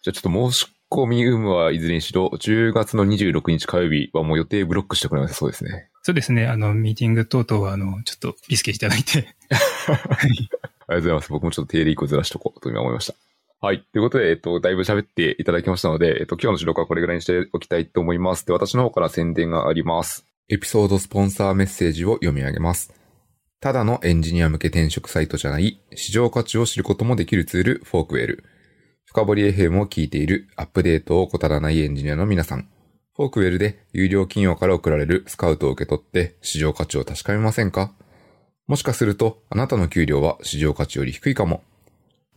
[0.02, 5.88] じゃあちょっと申し込み有無はいずれにしろ、10月の26日火曜日はもう予定ブロックしてくれますそうですね。
[6.02, 6.46] そうですね。
[6.46, 9.34] あの、ミーティング等々は、あの、ちょっとリスケいただいて。
[9.48, 11.30] ありがとうございます。
[11.30, 13.14] 僕もちょっと定例以降ずらしとこうと今思いました。
[13.64, 13.82] はい。
[13.94, 18.44] ということで、えっと、だいぶ喋っていただきましたので、えっと、今日の収録はこれぐらいにしておきたいと思います。
[18.44, 20.26] で、私の方から宣伝があります。
[20.50, 22.92] エピソードスポンサーメッセージを読み上げます。
[23.60, 28.44] ただのエンジニア向け転職サイトじゃない、市場価値を知ることもできるツール、フォークウェル。
[29.06, 32.68] 深掘り FM を聞いているアップデートを怠らないエンジニアの皆さん。
[33.16, 37.94] Forkwellで優良企業から送られるスカウトを受け取って市場価値を確かめませんか？
[38.66, 41.62] もしかするとあなたの給料は市場価値より低いかも。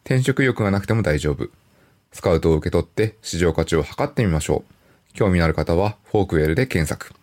[0.08, 1.49] 転職意欲がなくても大丈夫。
[2.14, 4.64] スカウトを受け取って市場価値を測ってみましょ
[5.12, 5.14] う。
[5.14, 7.14] 興味のある方は Forkwell で検索。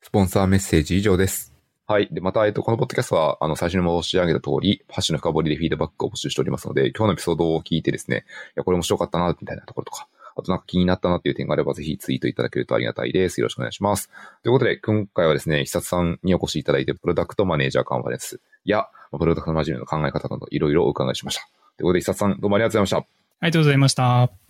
[0.00, 1.52] スポンサーメッセージ以上です。
[1.86, 2.08] はい。
[2.10, 13.42] で、また、えっと、このポッドキャストは、あの、最初に申し上げた通り、ハッシュの深掘りでフィードバックを募集しておりますので、今日のエピソードを聞いてですね、いや、これ面白かったな、みたいなところとか、あとなんか気になったなっていう点があれば、ぜひツイートいただけるとありがたいです。
[13.42, 14.08] よろしくお願いします。
[14.42, 21.48] ということで、今回はですね、久さんにお越しいただいて、プロダクトマネージャーカンファレンスや、プロダクトマネージャーの考え方など、いろいろお伺いしました。
[21.76, 23.14] ということで、久さん、どうもありがとうございました。
[23.40, 24.43] ありがとうございました。